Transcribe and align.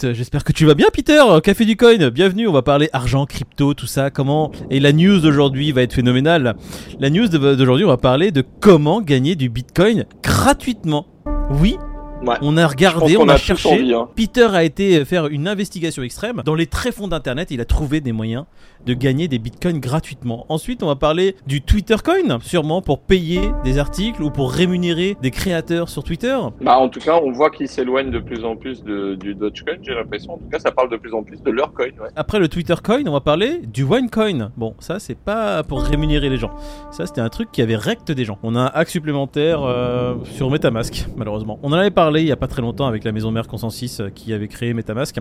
J'espère 0.00 0.44
que 0.44 0.52
tu 0.52 0.64
vas 0.64 0.74
bien, 0.74 0.86
Peter. 0.92 1.20
Café 1.42 1.64
du 1.64 1.76
Coin, 1.76 2.10
bienvenue. 2.10 2.46
On 2.46 2.52
va 2.52 2.62
parler 2.62 2.88
argent, 2.92 3.26
crypto, 3.26 3.74
tout 3.74 3.88
ça. 3.88 4.10
Comment 4.10 4.52
Et 4.70 4.78
la 4.78 4.92
news 4.92 5.18
d'aujourd'hui 5.18 5.72
va 5.72 5.82
être 5.82 5.92
phénoménale. 5.92 6.54
La 7.00 7.10
news 7.10 7.26
d'aujourd'hui, 7.26 7.84
on 7.84 7.88
va 7.88 7.96
parler 7.96 8.30
de 8.30 8.44
comment 8.60 9.00
gagner 9.00 9.34
du 9.34 9.48
Bitcoin 9.48 10.04
gratuitement. 10.22 11.08
Oui, 11.50 11.78
Ouais. 12.22 12.36
on 12.42 12.56
a 12.56 12.66
regardé, 12.66 13.16
on 13.16 13.20
qu'on 13.22 13.28
a, 13.28 13.36
cherché. 13.36 13.68
envie, 13.68 13.92
hein. 13.94 14.08
Peter 14.14 14.48
a 14.52 14.62
été 14.64 15.04
faire 15.04 15.26
une 15.26 15.46
investigation 15.48 16.02
extrême. 16.04 16.42
Dans 16.44 16.54
les 16.56 16.66
tréfonds 16.66 17.08
d'internet, 17.08 17.48
il 17.50 17.60
a 17.60 17.64
trouvé 17.64 18.00
des 18.00 18.12
moyens 18.12 18.44
de 18.88 18.94
gagner 18.94 19.28
des 19.28 19.38
bitcoins 19.38 19.80
gratuitement. 19.80 20.46
Ensuite, 20.48 20.82
on 20.82 20.86
va 20.86 20.96
parler 20.96 21.36
du 21.46 21.60
Twitter 21.60 21.96
Coin, 22.02 22.38
sûrement 22.40 22.80
pour 22.80 23.00
payer 23.00 23.42
des 23.62 23.78
articles 23.78 24.22
ou 24.22 24.30
pour 24.30 24.50
rémunérer 24.50 25.14
des 25.20 25.30
créateurs 25.30 25.90
sur 25.90 26.02
Twitter. 26.02 26.34
Bah, 26.62 26.78
en 26.78 26.88
tout 26.88 26.98
cas, 26.98 27.20
on 27.22 27.30
voit 27.30 27.50
qu'ils 27.50 27.68
s'éloignent 27.68 28.10
de 28.10 28.18
plus 28.18 28.44
en 28.44 28.56
plus 28.56 28.82
de, 28.82 29.14
du 29.14 29.34
Dogecoin, 29.34 29.76
j'ai 29.82 29.92
l'impression. 29.92 30.32
En 30.32 30.38
tout 30.38 30.48
cas, 30.50 30.58
ça 30.58 30.72
parle 30.72 30.90
de 30.90 30.96
plus 30.96 31.12
en 31.12 31.22
plus 31.22 31.42
de 31.42 31.50
leur 31.50 31.74
coin. 31.74 31.88
Ouais. 32.00 32.08
Après 32.16 32.38
le 32.38 32.48
Twitter 32.48 32.74
Coin, 32.82 33.02
on 33.06 33.12
va 33.12 33.20
parler 33.20 33.60
du 33.66 33.82
Winecoin. 33.82 34.52
Bon, 34.56 34.74
ça 34.78 34.98
c'est 34.98 35.18
pas 35.18 35.62
pour 35.62 35.82
rémunérer 35.82 36.30
les 36.30 36.38
gens. 36.38 36.52
Ça 36.90 37.04
c'était 37.04 37.20
un 37.20 37.28
truc 37.28 37.52
qui 37.52 37.60
avait 37.60 37.76
recte 37.76 38.10
des 38.10 38.24
gens. 38.24 38.38
On 38.42 38.56
a 38.56 38.60
un 38.60 38.70
hack 38.72 38.88
supplémentaire 38.88 39.62
euh, 39.64 40.14
sur 40.24 40.48
MetaMask, 40.48 41.08
malheureusement. 41.14 41.58
On 41.62 41.72
en 41.72 41.76
avait 41.76 41.90
parlé 41.90 42.22
il 42.22 42.28
y 42.28 42.32
a 42.32 42.36
pas 42.36 42.46
très 42.46 42.62
longtemps 42.62 42.86
avec 42.86 43.04
la 43.04 43.12
maison 43.12 43.30
mère 43.30 43.48
Consensus 43.48 44.00
euh, 44.00 44.08
qui 44.08 44.32
avait 44.32 44.48
créé 44.48 44.72
MetaMask. 44.72 45.18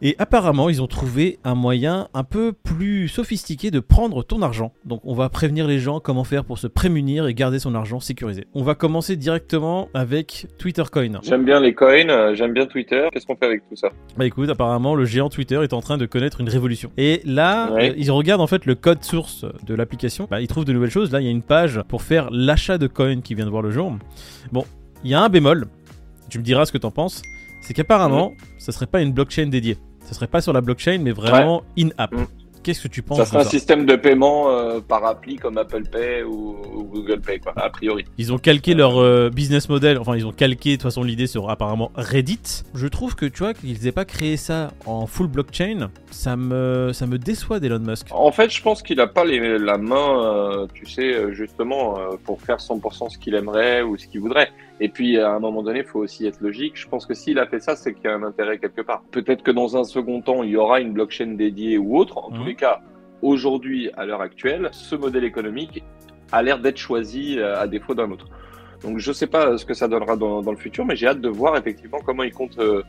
Et 0.00 0.14
apparemment, 0.18 0.68
ils 0.68 0.80
ont 0.82 0.86
trouvé 0.86 1.38
un 1.44 1.54
moyen 1.54 2.08
un 2.14 2.24
peu 2.24 2.52
plus 2.52 3.08
sophistiqué 3.08 3.70
de 3.70 3.80
prendre 3.80 4.22
ton 4.22 4.42
argent. 4.42 4.72
Donc, 4.84 5.00
on 5.04 5.14
va 5.14 5.28
prévenir 5.28 5.66
les 5.66 5.78
gens 5.80 5.98
comment 6.00 6.24
faire 6.24 6.44
pour 6.44 6.58
se 6.58 6.66
prémunir 6.68 7.26
et 7.26 7.34
garder 7.34 7.58
son 7.58 7.74
argent 7.74 7.98
sécurisé. 8.00 8.44
On 8.54 8.62
va 8.62 8.74
commencer 8.74 9.16
directement 9.16 9.88
avec 9.94 10.46
Twitter 10.58 10.84
Coin. 10.92 11.20
J'aime 11.22 11.44
bien 11.44 11.60
les 11.60 11.74
coins, 11.74 12.08
euh, 12.08 12.34
j'aime 12.34 12.52
bien 12.52 12.66
Twitter. 12.66 13.08
Qu'est-ce 13.12 13.26
qu'on 13.26 13.36
fait 13.36 13.46
avec 13.46 13.68
tout 13.68 13.76
ça? 13.76 13.88
Bah 14.16 14.24
écoute, 14.26 14.48
apparemment 14.50 14.94
le 14.94 15.04
géant 15.04 15.28
Twitter 15.28 15.60
est 15.62 15.72
en 15.72 15.80
train 15.80 15.98
de 15.98 16.06
connaître 16.06 16.40
une 16.40 16.48
révolution. 16.48 16.90
Et 16.96 17.20
là, 17.24 17.72
Ouais. 17.72 17.90
euh, 17.90 17.94
ils 17.96 18.10
regardent 18.10 18.40
en 18.42 18.46
fait 18.46 18.66
le 18.66 18.74
code 18.76 19.02
source 19.02 19.44
de 19.66 19.74
l'application. 19.74 20.28
Bah, 20.30 20.40
ils 20.40 20.46
trouvent 20.48 20.64
de 20.64 20.72
nouvelles 20.72 20.90
choses. 20.90 21.10
Là, 21.12 21.20
il 21.20 21.24
y 21.24 21.28
a 21.28 21.32
une 21.32 21.42
page 21.42 21.80
pour 21.88 22.02
faire 22.02 22.28
l'achat 22.30 22.78
de 22.78 22.86
coins 22.86 23.20
qui 23.20 23.34
vient 23.34 23.44
de 23.46 23.50
voir 23.50 23.62
le 23.62 23.70
jour. 23.70 23.92
Bon, 24.52 24.64
il 25.02 25.10
y 25.10 25.14
a 25.14 25.20
un 25.20 25.28
bémol. 25.28 25.66
Tu 26.30 26.38
me 26.38 26.44
diras 26.44 26.66
ce 26.66 26.72
que 26.72 26.78
t'en 26.78 26.90
penses. 26.90 27.22
C'est 27.62 27.74
qu'apparemment, 27.74 28.32
ça 28.58 28.70
serait 28.72 28.86
pas 28.86 29.00
une 29.02 29.12
blockchain 29.12 29.46
dédiée. 29.48 29.76
Ça 30.08 30.14
serait 30.14 30.26
pas 30.26 30.40
sur 30.40 30.54
la 30.54 30.62
blockchain, 30.62 31.00
mais 31.02 31.12
vraiment 31.12 31.62
in-app. 31.78 32.12
Mm. 32.12 32.24
Qu'est-ce 32.62 32.82
que 32.82 32.88
tu 32.88 33.02
penses 33.02 33.18
Ça 33.18 33.26
serait 33.26 33.40
un 33.40 33.44
ça 33.44 33.50
système 33.50 33.84
de 33.84 33.94
paiement 33.94 34.50
euh, 34.50 34.80
par 34.80 35.04
appli 35.04 35.36
comme 35.36 35.58
Apple 35.58 35.82
Pay 35.82 36.22
ou, 36.22 36.56
ou 36.74 36.84
Google 36.84 37.20
Pay, 37.20 37.40
quoi, 37.40 37.52
a 37.56 37.68
priori. 37.68 38.06
Ils 38.16 38.32
ont 38.32 38.38
calqué 38.38 38.72
leur 38.72 38.96
euh, 38.96 39.28
business 39.28 39.68
model, 39.68 39.98
enfin 39.98 40.16
ils 40.16 40.26
ont 40.26 40.32
calqué 40.32 40.70
de 40.70 40.74
toute 40.76 40.84
façon 40.84 41.02
l'idée 41.02 41.26
sur 41.26 41.50
apparemment 41.50 41.92
Reddit. 41.94 42.64
Je 42.74 42.86
trouve 42.86 43.16
que 43.16 43.26
tu 43.26 43.40
vois 43.40 43.52
qu'ils 43.52 43.86
aient 43.86 43.92
pas 43.92 44.06
créé 44.06 44.38
ça 44.38 44.72
en 44.86 45.06
full 45.06 45.26
blockchain, 45.26 45.90
ça 46.10 46.36
me 46.36 46.92
ça 46.94 47.06
me 47.06 47.18
déçoit 47.18 47.60
d'Elon 47.60 47.80
Musk. 47.80 48.06
En 48.10 48.32
fait, 48.32 48.50
je 48.50 48.62
pense 48.62 48.82
qu'il 48.82 48.98
a 49.00 49.06
pas 49.06 49.26
les, 49.26 49.58
la 49.58 49.76
main, 49.76 50.24
euh, 50.24 50.66
tu 50.72 50.86
sais, 50.86 51.34
justement, 51.34 51.98
pour 52.24 52.40
faire 52.40 52.56
100% 52.56 53.10
ce 53.10 53.18
qu'il 53.18 53.34
aimerait 53.34 53.82
ou 53.82 53.98
ce 53.98 54.06
qu'il 54.06 54.20
voudrait. 54.20 54.50
Et 54.80 54.88
puis, 54.88 55.18
à 55.18 55.30
un 55.32 55.40
moment 55.40 55.62
donné, 55.62 55.80
il 55.80 55.84
faut 55.84 55.98
aussi 56.00 56.26
être 56.26 56.40
logique. 56.40 56.74
Je 56.76 56.86
pense 56.88 57.04
que 57.04 57.14
s'il 57.14 57.38
a 57.38 57.46
fait 57.46 57.60
ça, 57.60 57.74
c'est 57.74 57.94
qu'il 57.94 58.04
y 58.04 58.08
a 58.08 58.14
un 58.14 58.22
intérêt 58.22 58.58
quelque 58.58 58.80
part. 58.82 59.02
Peut-être 59.10 59.42
que 59.42 59.50
dans 59.50 59.76
un 59.76 59.84
second 59.84 60.20
temps, 60.22 60.42
il 60.44 60.50
y 60.50 60.56
aura 60.56 60.80
une 60.80 60.92
blockchain 60.92 61.34
dédiée 61.34 61.78
ou 61.78 61.96
autre. 61.98 62.18
En 62.18 62.30
Mhm. 62.30 62.36
tous 62.38 62.44
les 62.44 62.54
cas, 62.54 62.80
aujourd'hui, 63.22 63.90
à 63.96 64.06
l'heure 64.06 64.20
actuelle, 64.20 64.68
ce 64.72 64.94
modèle 64.94 65.24
économique 65.24 65.82
a 66.32 66.42
l'air 66.42 66.58
d'être 66.60 66.76
choisi 66.76 67.38
euh, 67.38 67.58
à 67.58 67.66
défaut 67.66 67.94
d'un 67.94 68.10
autre. 68.10 68.26
Donc, 68.84 68.98
je 68.98 69.10
sais 69.12 69.26
pas 69.26 69.58
ce 69.58 69.64
que 69.64 69.74
ça 69.74 69.88
donnera 69.88 70.16
dans, 70.16 70.42
dans 70.42 70.52
le 70.52 70.56
futur, 70.58 70.84
mais 70.86 70.94
j'ai 70.94 71.08
hâte 71.08 71.20
de 71.20 71.28
voir 71.28 71.56
effectivement 71.56 71.98
comment 72.04 72.22
il 72.22 72.32
compte 72.32 72.56
euh, 72.60 72.82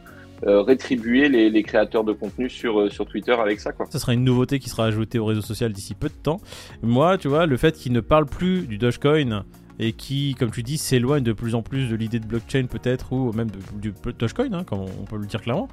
euh, 0.46 0.62
rétribuer 0.62 1.28
les, 1.30 1.50
les 1.50 1.64
créateurs 1.64 2.04
de 2.04 2.14
contenu 2.14 2.50
sur, 2.50 2.80
euh, 2.80 2.90
sur 2.90 3.06
Twitter 3.08 3.32
avec 3.34 3.60
ça, 3.60 3.72
quoi. 3.72 3.88
Ça 3.90 3.98
sera 3.98 4.14
une 4.14 4.24
nouveauté 4.24 4.60
qui 4.60 4.70
sera 4.70 4.86
ajoutée 4.86 5.18
au 5.18 5.26
réseau 5.26 5.42
social 5.42 5.74
d'ici 5.74 5.96
peu 5.96 6.08
de 6.08 6.14
temps. 6.14 6.40
Moi, 6.84 7.18
tu 7.18 7.28
vois, 7.28 7.46
le 7.48 7.58
fait 7.58 7.72
qu'il 7.76 7.92
ne 7.94 8.00
parle 8.02 8.26
plus 8.28 8.68
du 8.68 8.78
Dogecoin 8.78 9.44
et 9.80 9.94
qui, 9.94 10.36
comme 10.38 10.52
tu 10.52 10.62
dis, 10.64 10.78
s'éloigne 10.78 11.24
de 11.24 11.34
plus 11.34 11.56
en 11.56 11.62
plus 11.62 11.88
de 11.90 11.96
l'idée 11.96 12.20
de 12.20 12.26
blockchain 12.28 12.66
peut-être 12.66 13.14
ou 13.14 13.32
même 13.34 13.50
de- 13.50 13.80
du 13.82 13.94
Dogecoin, 14.18 14.54
hein, 14.54 14.64
comme 14.64 14.80
on 14.82 15.06
peut 15.06 15.18
le 15.18 15.26
dire 15.26 15.42
clairement. 15.42 15.70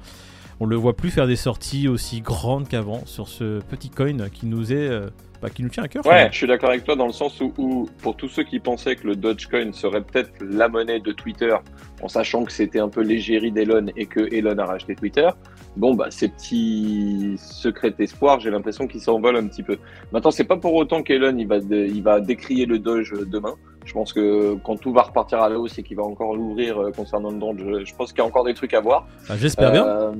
On 0.59 0.65
le 0.65 0.75
voit 0.75 0.95
plus 0.97 1.11
faire 1.11 1.27
des 1.27 1.35
sorties 1.35 1.87
aussi 1.87 2.21
grandes 2.21 2.67
qu'avant 2.67 3.05
sur 3.05 3.27
ce 3.27 3.59
petit 3.59 3.91
coin 3.91 4.17
qui 4.29 4.47
nous 4.47 4.73
est, 4.73 4.75
euh, 4.89 5.09
bah, 5.39 5.51
qui 5.51 5.61
nous 5.61 5.69
tient 5.69 5.83
à 5.83 5.87
cœur. 5.87 6.03
Ouais, 6.07 6.29
je 6.31 6.37
suis 6.37 6.47
d'accord 6.47 6.69
avec 6.71 6.83
toi 6.83 6.95
dans 6.95 7.05
le 7.05 7.11
sens 7.13 7.39
où, 7.41 7.53
où, 7.59 7.87
pour 8.01 8.15
tous 8.15 8.27
ceux 8.27 8.43
qui 8.43 8.57
pensaient 8.59 8.95
que 8.95 9.05
le 9.05 9.15
Dogecoin 9.15 9.71
serait 9.71 10.01
peut-être 10.01 10.31
la 10.41 10.67
monnaie 10.67 10.99
de 10.99 11.11
Twitter, 11.11 11.55
en 12.01 12.07
sachant 12.07 12.43
que 12.43 12.51
c'était 12.51 12.79
un 12.79 12.89
peu 12.89 13.01
l'égérie 13.01 13.51
d'Elon 13.51 13.85
et 13.95 14.07
que 14.07 14.33
Elon 14.33 14.57
a 14.57 14.65
racheté 14.65 14.95
Twitter, 14.95 15.29
bon, 15.75 15.93
bah, 15.93 16.07
ces 16.09 16.29
petits 16.29 17.35
secrets 17.37 17.91
d'espoir, 17.91 18.39
j'ai 18.39 18.49
l'impression 18.49 18.87
qu'ils 18.87 19.01
s'envolent 19.01 19.37
un 19.37 19.45
petit 19.45 19.61
peu. 19.63 19.77
Maintenant, 20.11 20.31
c'est 20.31 20.43
pas 20.45 20.57
pour 20.57 20.73
autant 20.73 21.03
qu'Elon, 21.03 21.37
il 21.37 21.47
va, 21.47 21.59
dé- 21.59 21.91
il 21.93 22.01
va 22.01 22.19
décrier 22.19 22.65
le 22.65 22.79
Doge 22.79 23.13
demain. 23.27 23.53
Je 23.87 23.93
pense 23.93 24.13
que 24.13 24.55
quand 24.63 24.75
tout 24.77 24.93
va 24.93 25.01
repartir 25.01 25.41
à 25.41 25.49
la 25.49 25.57
hausse 25.57 25.79
et 25.79 25.83
qu'il 25.83 25.97
va 25.97 26.03
encore 26.03 26.35
l'ouvrir 26.35 26.77
euh, 26.77 26.91
concernant 26.91 27.31
le 27.31 27.57
je, 27.57 27.85
je 27.85 27.95
pense 27.95 28.11
qu'il 28.11 28.19
y 28.19 28.21
a 28.21 28.25
encore 28.25 28.43
des 28.43 28.53
trucs 28.53 28.73
à 28.73 28.81
voir. 28.81 29.07
Ah, 29.29 29.37
J'espère 29.37 29.71
bien. 29.71 29.87
Euh, 29.87 30.11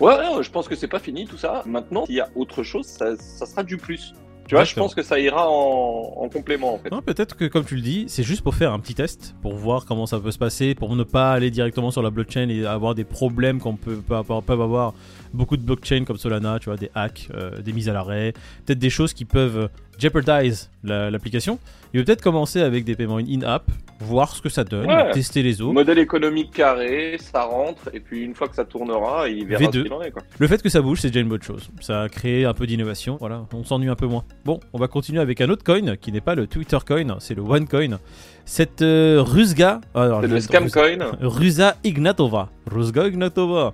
Ouais, 0.00 0.16
ouais, 0.16 0.42
je 0.42 0.50
pense 0.50 0.66
que 0.66 0.74
c'est 0.74 0.88
pas 0.88 0.98
fini 0.98 1.24
tout 1.24 1.36
ça. 1.36 1.62
Maintenant, 1.66 2.04
s'il 2.04 2.16
y 2.16 2.20
a 2.20 2.28
autre 2.34 2.64
chose, 2.64 2.84
ça, 2.84 3.16
ça 3.16 3.46
sera 3.46 3.62
du 3.62 3.76
plus. 3.76 4.12
Tu 4.46 4.54
vois, 4.54 4.64
je 4.64 4.74
pense 4.74 4.94
que 4.94 5.02
ça 5.02 5.18
ira 5.18 5.48
en, 5.50 6.12
en 6.16 6.28
complément 6.28 6.74
en 6.74 6.78
fait. 6.78 6.90
Peut-être 7.04 7.34
que 7.36 7.46
comme 7.46 7.64
tu 7.64 7.76
le 7.76 7.80
dis, 7.80 8.04
c'est 8.08 8.22
juste 8.22 8.42
pour 8.42 8.54
faire 8.54 8.72
un 8.72 8.78
petit 8.78 8.94
test, 8.94 9.34
pour 9.42 9.54
voir 9.54 9.86
comment 9.86 10.04
ça 10.06 10.20
peut 10.20 10.30
se 10.30 10.38
passer, 10.38 10.74
pour 10.74 10.94
ne 10.96 11.02
pas 11.02 11.32
aller 11.32 11.50
directement 11.50 11.90
sur 11.90 12.02
la 12.02 12.10
blockchain 12.10 12.48
et 12.50 12.66
avoir 12.66 12.94
des 12.94 13.04
problèmes 13.04 13.58
qu'on 13.58 13.76
peut, 13.76 13.96
peut 14.06 14.16
avoir, 14.16 14.42
peuvent 14.42 14.60
avoir 14.60 14.92
beaucoup 15.32 15.56
de 15.56 15.62
blockchains 15.62 16.04
comme 16.04 16.18
Solana, 16.18 16.58
tu 16.58 16.66
vois, 16.68 16.76
des 16.76 16.90
hacks, 16.94 17.28
euh, 17.34 17.60
des 17.62 17.72
mises 17.72 17.88
à 17.88 17.92
l'arrêt, 17.94 18.34
peut-être 18.66 18.78
des 18.78 18.90
choses 18.90 19.12
qui 19.14 19.24
peuvent 19.24 19.68
jeopardize 19.98 20.70
la- 20.82 21.10
l'application. 21.10 21.58
Il 21.92 22.00
veut 22.00 22.04
peut-être 22.04 22.22
commencer 22.22 22.60
avec 22.60 22.84
des 22.84 22.96
paiements 22.96 23.16
in-app, 23.18 23.64
voir 24.00 24.34
ce 24.34 24.42
que 24.42 24.48
ça 24.48 24.64
donne, 24.64 24.86
Ouais. 24.86 25.10
tester 25.12 25.42
les 25.42 25.62
eaux. 25.62 25.72
Modèle 25.72 25.98
économique 25.98 26.50
carré, 26.52 27.16
ça 27.20 27.42
rentre, 27.44 27.90
et 27.94 28.00
puis 28.00 28.22
une 28.22 28.34
fois 28.34 28.48
que 28.48 28.54
ça 28.54 28.64
tournera, 28.64 29.28
il 29.28 29.46
verra 29.46 29.62
V2. 29.64 29.72
ce 29.72 29.82
qu'il 29.84 29.92
en 29.92 30.02
est. 30.02 30.10
Quoi. 30.10 30.22
Le 30.38 30.46
fait 30.46 30.62
que 30.62 30.68
ça 30.68 30.80
bouge, 30.82 31.00
c'est 31.00 31.08
déjà 31.08 31.20
une 31.20 31.28
bonne 31.28 31.42
chose. 31.42 31.70
Ça 31.80 32.02
a 32.02 32.08
créé 32.08 32.44
un 32.44 32.54
peu 32.54 32.66
d'innovation. 32.66 33.16
Voilà, 33.20 33.46
on 33.52 33.64
s'ennuie 33.64 33.88
un 33.88 33.94
peu 33.96 34.06
moins. 34.06 34.24
Bon, 34.44 34.60
on 34.72 34.78
va 34.78 34.88
continuer 34.88 35.20
avec 35.20 35.40
un 35.40 35.48
autre 35.48 35.64
coin 35.64 35.96
qui 35.96 36.12
n'est 36.12 36.20
pas 36.20 36.34
le 36.34 36.46
Twitter 36.46 36.78
coin, 36.86 37.16
c'est 37.20 37.34
le 37.34 37.42
OneCoin. 37.42 37.98
Cette 38.44 38.82
euh, 38.82 39.22
Rusga. 39.24 39.80
alors, 39.94 40.20
C'est 40.22 40.28
le 40.28 40.40
scam 40.40 40.70
coin. 40.70 40.98
Ruza 41.20 41.76
Ignatova. 41.84 42.50
Rusga 42.70 43.06
Ignatova. 43.08 43.72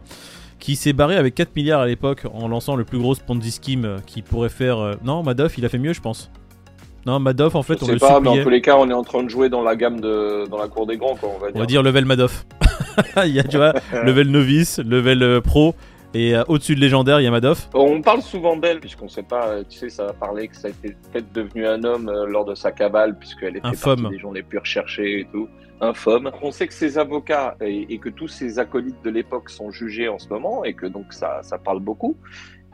Qui 0.58 0.76
s'est 0.76 0.92
barré 0.92 1.16
avec 1.16 1.34
4 1.34 1.56
milliards 1.56 1.81
à 1.81 1.87
l'époque 1.87 2.26
en 2.34 2.47
lançant 2.47 2.76
le 2.76 2.84
plus 2.84 2.98
gros 2.98 3.14
Ponzi 3.14 3.50
scheme 3.50 3.84
euh, 3.87 3.97
qui 4.04 4.20
pourrait 4.20 4.50
faire. 4.50 4.78
euh, 4.78 4.94
Non, 5.02 5.22
Madoff, 5.22 5.56
il 5.56 5.64
a 5.64 5.70
fait 5.70 5.78
mieux, 5.78 5.94
je 5.94 6.02
pense. 6.02 6.31
Non, 7.06 7.19
Madoff, 7.19 7.55
en 7.55 7.62
fait, 7.62 7.78
je 7.78 7.84
on 7.84 7.87
sais 7.87 7.93
le 7.94 7.99
pas, 7.99 8.21
mais 8.21 8.28
en 8.28 8.43
tous 8.43 8.50
les 8.50 8.61
cas, 8.61 8.77
on 8.77 8.88
est 8.91 8.94
en 8.94 9.03
train 9.03 9.22
de 9.22 9.28
jouer 9.28 9.49
dans 9.49 9.62
la 9.62 9.75
gamme 9.77 10.00
de, 10.00 10.47
dans 10.49 10.59
la 10.59 10.69
cour 10.69 10.87
des 10.87 10.97
grands, 10.97 11.16
quoi, 11.16 11.31
on 11.34 11.38
va 11.38 11.47
On 11.49 11.50
dire. 11.53 11.61
va 11.61 11.66
dire 11.66 11.83
level 11.83 12.05
Madoff. 12.05 12.44
il 13.25 13.33
y 13.33 13.41
a, 13.41 13.44
tu 13.44 13.56
vois, 13.56 13.72
level 14.05 14.28
novice, 14.28 14.78
level 14.78 15.22
euh, 15.22 15.41
pro. 15.41 15.75
Et 16.12 16.34
euh, 16.37 16.43
au-dessus 16.49 16.75
de 16.75 16.81
légendaire, 16.81 17.21
il 17.21 17.25
y 17.25 17.27
a 17.27 17.31
Madoff. 17.31 17.69
On 17.72 18.03
parle 18.03 18.21
souvent 18.21 18.56
d'elle, 18.56 18.81
puisqu'on 18.81 19.09
sait 19.09 19.22
pas, 19.22 19.47
euh, 19.47 19.62
tu 19.69 19.78
sais, 19.78 19.88
ça 19.88 20.09
a 20.09 20.12
parlé 20.12 20.49
que 20.49 20.56
ça 20.56 20.66
a 20.66 20.71
été 20.71 20.97
peut-être 21.12 21.33
devenu 21.33 21.66
un 21.66 21.84
homme 21.84 22.09
euh, 22.09 22.27
lors 22.27 22.44
de 22.44 22.55
sa 22.56 22.72
cabale, 22.72 23.17
puisqu'elle 23.17 23.56
était 23.56 23.67
Infâme. 23.67 24.03
partie 24.03 24.17
des 24.17 24.21
gens 24.21 24.32
les 24.32 24.43
plus 24.43 24.59
recherchés 24.59 25.21
et 25.21 25.27
tout. 25.32 25.49
Infâme. 25.81 26.31
On 26.43 26.50
sait 26.50 26.67
que 26.67 26.75
ses 26.75 26.99
avocats 26.99 27.55
et, 27.62 27.87
et 27.94 27.99
que 27.99 28.09
tous 28.11 28.28
ses 28.28 28.59
acolytes 28.59 29.03
de 29.05 29.09
l'époque 29.11 29.49
sont 29.49 29.71
jugés 29.71 30.09
en 30.09 30.19
ce 30.19 30.28
moment, 30.28 30.65
et 30.65 30.75
que 30.75 30.84
donc 30.87 31.06
ça, 31.12 31.38
ça 31.43 31.59
parle 31.59 31.78
beaucoup. 31.81 32.17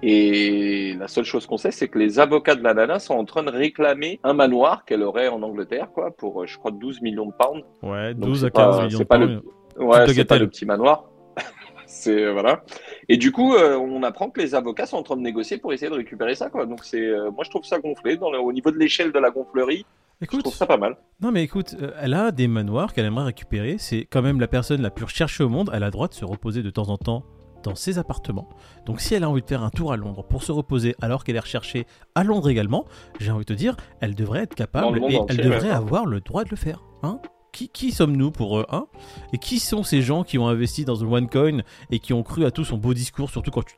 Et 0.02 0.94
la 0.98 1.08
seule 1.08 1.24
chose 1.24 1.46
qu'on 1.46 1.56
sait, 1.56 1.70
c'est 1.70 1.88
que 1.88 1.98
les 1.98 2.18
avocats 2.18 2.54
de 2.54 2.62
la 2.62 2.74
nana 2.74 2.98
sont 2.98 3.14
en 3.14 3.24
train 3.24 3.42
de 3.42 3.50
réclamer 3.50 4.20
un 4.24 4.34
manoir 4.34 4.84
qu'elle 4.84 5.02
aurait 5.02 5.28
en 5.28 5.42
Angleterre, 5.42 5.88
quoi, 5.92 6.10
pour, 6.16 6.42
euh, 6.42 6.46
je 6.46 6.58
crois, 6.58 6.70
12 6.70 7.00
millions 7.00 7.26
de 7.26 7.32
pounds. 7.32 7.62
Ouais, 7.82 8.12
Donc, 8.14 8.30
12 8.30 8.40
c'est 8.40 8.46
à 8.46 8.50
15 8.50 8.76
pas- 8.76 8.84
millions 8.86 8.98
de 8.98 9.04
pas 9.04 9.18
pounds. 9.18 9.42
le- 9.76 9.84
Ouais, 9.84 10.04
Petite 10.04 10.16
c'est 10.16 10.24
pas 10.24 10.38
le 10.38 10.48
petit 10.48 10.64
manoir. 10.66 11.04
c'est 11.86 12.22
euh, 12.24 12.32
voilà. 12.32 12.62
Et 13.08 13.16
du 13.16 13.32
coup, 13.32 13.54
euh, 13.54 13.76
on 13.76 14.02
apprend 14.02 14.30
que 14.30 14.40
les 14.40 14.54
avocats 14.54 14.86
sont 14.86 14.96
en 14.96 15.02
train 15.02 15.16
de 15.16 15.22
négocier 15.22 15.58
pour 15.58 15.72
essayer 15.72 15.90
de 15.90 15.96
récupérer 15.96 16.34
ça, 16.34 16.48
quoi. 16.50 16.64
Donc 16.66 16.84
c'est, 16.84 17.00
euh, 17.04 17.30
moi 17.30 17.44
je 17.44 17.50
trouve 17.50 17.64
ça 17.64 17.78
gonflé 17.78 18.16
dans 18.16 18.30
le- 18.30 18.38
au 18.38 18.52
niveau 18.52 18.70
de 18.70 18.78
l'échelle 18.78 19.12
de 19.12 19.18
la 19.18 19.30
gonflerie. 19.30 19.84
Je 20.20 20.24
Écoute, 20.24 20.40
trouve 20.44 20.54
ça 20.54 20.66
pas 20.66 20.78
mal. 20.78 20.96
non 21.20 21.30
mais 21.30 21.42
écoute, 21.42 21.74
euh, 21.82 21.90
elle 22.00 22.14
a 22.14 22.30
des 22.32 22.48
manoirs 22.48 22.94
qu'elle 22.94 23.04
aimerait 23.04 23.24
récupérer. 23.26 23.76
C'est 23.78 24.06
quand 24.10 24.22
même 24.22 24.40
la 24.40 24.48
personne 24.48 24.80
la 24.80 24.88
plus 24.90 25.04
recherchée 25.04 25.44
au 25.44 25.50
monde. 25.50 25.70
Elle 25.74 25.82
a 25.82 25.86
le 25.86 25.92
droit 25.92 26.08
de 26.08 26.14
se 26.14 26.24
reposer 26.24 26.62
de 26.62 26.70
temps 26.70 26.88
en 26.88 26.96
temps 26.96 27.22
dans 27.66 27.74
ses 27.74 27.98
appartements. 27.98 28.48
Donc 28.86 29.00
si 29.00 29.14
elle 29.14 29.24
a 29.24 29.28
envie 29.28 29.42
de 29.42 29.46
faire 29.46 29.62
un 29.62 29.70
tour 29.70 29.92
à 29.92 29.96
Londres 29.96 30.24
pour 30.24 30.42
se 30.42 30.52
reposer 30.52 30.94
alors 31.02 31.24
qu'elle 31.24 31.36
est 31.36 31.40
recherchée 31.40 31.86
à 32.14 32.22
Londres 32.22 32.48
également, 32.48 32.86
j'ai 33.20 33.32
envie 33.32 33.44
de 33.44 33.52
te 33.52 33.58
dire, 33.58 33.76
elle 34.00 34.14
devrait 34.14 34.42
être 34.42 34.54
capable 34.54 34.98
et 34.98 35.18
elle 35.28 35.36
devrait 35.36 35.70
avoir 35.70 36.06
le 36.06 36.20
droit 36.20 36.44
de 36.44 36.50
le 36.50 36.56
faire. 36.56 36.84
Hein 37.02 37.20
qui, 37.56 37.70
qui 37.70 37.90
sommes-nous 37.90 38.30
pour 38.30 38.58
eux 38.58 38.66
un 38.70 38.86
Et 39.32 39.38
qui 39.38 39.58
sont 39.60 39.82
ces 39.82 40.02
gens 40.02 40.24
qui 40.24 40.38
ont 40.38 40.46
investi 40.46 40.84
dans 40.84 41.02
OneCoin 41.02 41.62
et 41.90 41.98
qui 41.98 42.12
ont 42.12 42.22
cru 42.22 42.44
à 42.44 42.50
tout 42.50 42.64
son 42.64 42.76
beau 42.76 42.92
discours, 42.92 43.30
surtout 43.30 43.50
quand 43.50 43.64
tu, 43.64 43.74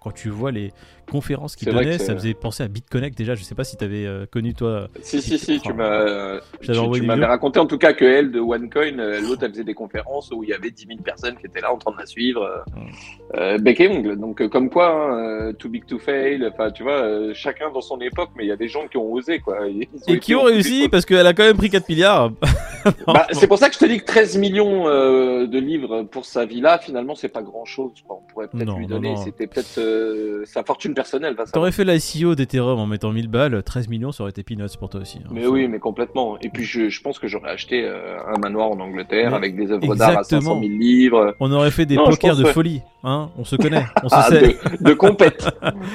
quand 0.00 0.10
tu 0.10 0.28
vois 0.28 0.50
les 0.50 0.72
conférences 1.12 1.56
qu'il 1.56 1.70
donnait, 1.70 1.98
ça 1.98 2.14
faisait 2.14 2.32
penser 2.32 2.62
à 2.62 2.68
BitConnect 2.68 3.16
déjà. 3.16 3.34
Je 3.34 3.44
sais 3.44 3.54
pas 3.54 3.64
si 3.64 3.76
tu 3.76 3.84
avais 3.84 4.06
euh, 4.06 4.24
connu 4.24 4.54
toi. 4.54 4.88
Si, 5.02 5.20
si, 5.20 5.38
si, 5.38 5.60
tu 5.60 5.72
m'as 5.74 6.40
tu, 6.62 7.02
m'avais 7.02 7.26
raconté 7.26 7.60
en 7.60 7.66
tout 7.66 7.76
cas 7.76 7.92
que 7.92 8.06
elle 8.06 8.32
de 8.32 8.40
OneCoin, 8.40 8.98
euh, 8.98 9.20
l'autre, 9.20 9.42
elle 9.42 9.50
faisait 9.50 9.62
des 9.62 9.74
conférences 9.74 10.30
où 10.34 10.42
il 10.42 10.48
y 10.48 10.54
avait 10.54 10.70
10 10.70 10.86
000 10.86 11.00
personnes 11.02 11.36
qui 11.36 11.46
étaient 11.46 11.60
là 11.60 11.70
en 11.70 11.76
train 11.76 11.92
de 11.92 11.98
la 11.98 12.06
suivre, 12.06 12.64
euh, 13.34 13.58
bec 13.58 13.80
et 13.80 13.88
ongle. 13.88 14.16
Donc, 14.16 14.46
comme 14.48 14.70
quoi, 14.70 14.88
hein, 14.88 15.52
too 15.58 15.68
big 15.68 15.84
to 15.84 15.98
fail, 15.98 16.50
enfin, 16.50 16.70
tu 16.70 16.82
vois, 16.82 17.34
chacun 17.34 17.70
dans 17.70 17.82
son 17.82 18.00
époque, 18.00 18.30
mais 18.34 18.44
il 18.44 18.48
y 18.48 18.52
a 18.52 18.56
des 18.56 18.68
gens 18.68 18.88
qui 18.88 18.96
ont 18.96 19.12
osé, 19.12 19.38
quoi. 19.38 19.58
et 19.68 20.18
qui 20.18 20.34
ont 20.34 20.44
réussi 20.44 20.88
parce 20.88 21.04
qu'elle 21.04 21.26
a 21.26 21.34
quand 21.34 21.44
même 21.44 21.58
pris 21.58 21.68
4 21.68 21.88
milliards. 21.90 22.32
bah, 23.06 23.26
c'est 23.32 23.46
pour 23.46 23.58
ça 23.58 23.68
que 23.68 23.74
je 23.74 23.80
te 23.80 23.84
dis 23.84 23.98
que 23.98 24.06
13 24.06 24.38
millions 24.38 24.86
de 24.86 25.58
livres 25.58 26.04
pour 26.04 26.24
sa 26.24 26.46
villa, 26.46 26.78
finalement, 26.78 27.14
c'est 27.14 27.28
pas 27.28 27.42
grand 27.42 27.66
chose. 27.66 27.92
On 28.08 28.20
pourrait 28.32 28.48
peut-être 28.48 28.78
lui 28.78 28.86
donner, 28.86 29.14
c'était 29.16 29.46
peut-être 29.46 30.46
sa 30.46 30.64
fortune 30.64 30.94
personnelle. 30.94 31.01
T'aurais 31.52 31.72
fait 31.72 31.84
l'ICO 31.84 32.34
d'Ethereum 32.34 32.78
en 32.78 32.86
mettant 32.86 33.12
1000 33.12 33.28
balles, 33.28 33.62
13 33.62 33.88
millions, 33.88 34.12
ça 34.12 34.22
aurait 34.22 34.30
été 34.30 34.42
peanuts 34.42 34.76
pour 34.78 34.88
toi 34.88 35.00
aussi. 35.00 35.18
Hein. 35.18 35.30
Mais 35.30 35.46
oui, 35.46 35.68
mais 35.68 35.78
complètement. 35.78 36.38
Et 36.40 36.48
puis 36.48 36.64
je, 36.64 36.88
je 36.88 37.00
pense 37.02 37.18
que 37.18 37.28
j'aurais 37.28 37.50
acheté 37.50 37.84
euh, 37.84 38.16
un 38.26 38.38
manoir 38.38 38.70
en 38.70 38.80
Angleterre 38.80 39.34
avec 39.34 39.56
des 39.56 39.70
œuvres 39.70 39.94
d'art 39.94 40.18
à 40.18 40.24
500 40.24 40.60
000 40.60 40.72
livres. 40.72 41.34
On 41.40 41.50
aurait 41.52 41.70
fait 41.70 41.86
des 41.86 41.96
pokers 41.96 42.36
de 42.36 42.44
folie, 42.44 42.82
hein 43.04 43.30
On 43.38 43.44
se 43.44 43.56
connaît, 43.56 43.84
on 44.02 44.08
se 44.08 44.14
ah, 44.14 44.22
sait. 44.22 44.56
De, 44.80 44.88
de, 44.88 44.94
compète, 44.94 45.48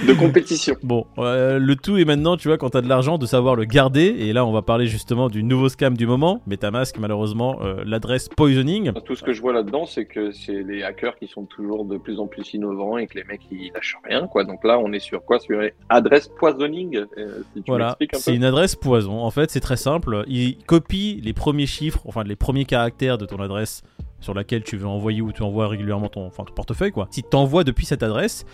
de 0.07 0.13
compétition. 0.13 0.75
Bon, 0.83 1.05
euh, 1.17 1.59
le 1.59 1.75
tout 1.75 1.97
est 1.97 2.05
maintenant, 2.05 2.37
tu 2.37 2.47
vois, 2.47 2.57
quand 2.57 2.69
t'as 2.69 2.81
de 2.81 2.87
l'argent, 2.87 3.17
de 3.17 3.25
savoir 3.25 3.55
le 3.55 3.65
garder. 3.65 4.15
Et 4.19 4.33
là, 4.33 4.45
on 4.45 4.51
va 4.51 4.61
parler 4.61 4.87
justement 4.87 5.27
du 5.29 5.43
nouveau 5.43 5.69
scam 5.69 5.97
du 5.97 6.07
moment. 6.07 6.41
MetaMask, 6.47 6.97
malheureusement, 6.97 7.59
euh, 7.61 7.83
l'adresse 7.85 8.29
poisoning. 8.29 8.91
Tout 9.05 9.15
ce 9.15 9.23
que 9.23 9.33
je 9.33 9.41
vois 9.41 9.53
là-dedans, 9.53 9.85
c'est 9.85 10.05
que 10.05 10.31
c'est 10.31 10.63
les 10.63 10.83
hackers 10.83 11.17
qui 11.17 11.27
sont 11.27 11.45
toujours 11.45 11.85
de 11.85 11.97
plus 11.97 12.19
en 12.19 12.27
plus 12.27 12.53
innovants 12.53 12.97
et 12.97 13.07
que 13.07 13.17
les 13.17 13.23
mecs 13.23 13.41
ils 13.51 13.71
lâchent 13.73 13.97
rien, 14.03 14.27
quoi. 14.27 14.43
Donc 14.43 14.63
là, 14.63 14.79
on 14.79 14.86
est 14.93 14.99
sur 14.99 15.23
quoi 15.23 15.39
Sur 15.39 15.61
adresse 15.89 16.27
poisoning. 16.27 17.05
si 17.53 17.61
tu 17.61 17.71
voilà, 17.71 17.97
c'est 18.13 18.35
une 18.35 18.43
adresse 18.43 18.75
poison. 18.75 19.21
En 19.21 19.31
fait, 19.31 19.51
c'est 19.51 19.59
très 19.59 19.77
simple. 19.77 20.23
Il 20.27 20.57
copie 20.65 21.21
les 21.23 21.33
premiers 21.33 21.67
chiffres, 21.67 22.01
enfin 22.05 22.23
les 22.23 22.35
premiers 22.35 22.65
caractères 22.65 23.17
de 23.17 23.25
ton 23.25 23.39
adresse 23.39 23.83
sur 24.19 24.33
laquelle 24.33 24.63
tu 24.63 24.77
veux 24.77 24.87
envoyer 24.87 25.21
ou 25.21 25.31
tu 25.31 25.43
envoies 25.43 25.67
régulièrement 25.67 26.09
ton, 26.09 26.25
enfin, 26.25 26.43
ton 26.43 26.53
portefeuille 26.53 26.91
quoi. 26.91 27.07
Si 27.11 27.23
tu 27.23 27.35
envoies 27.35 27.63
depuis 27.63 27.85
cette 27.85 28.03
adresse 28.03 28.45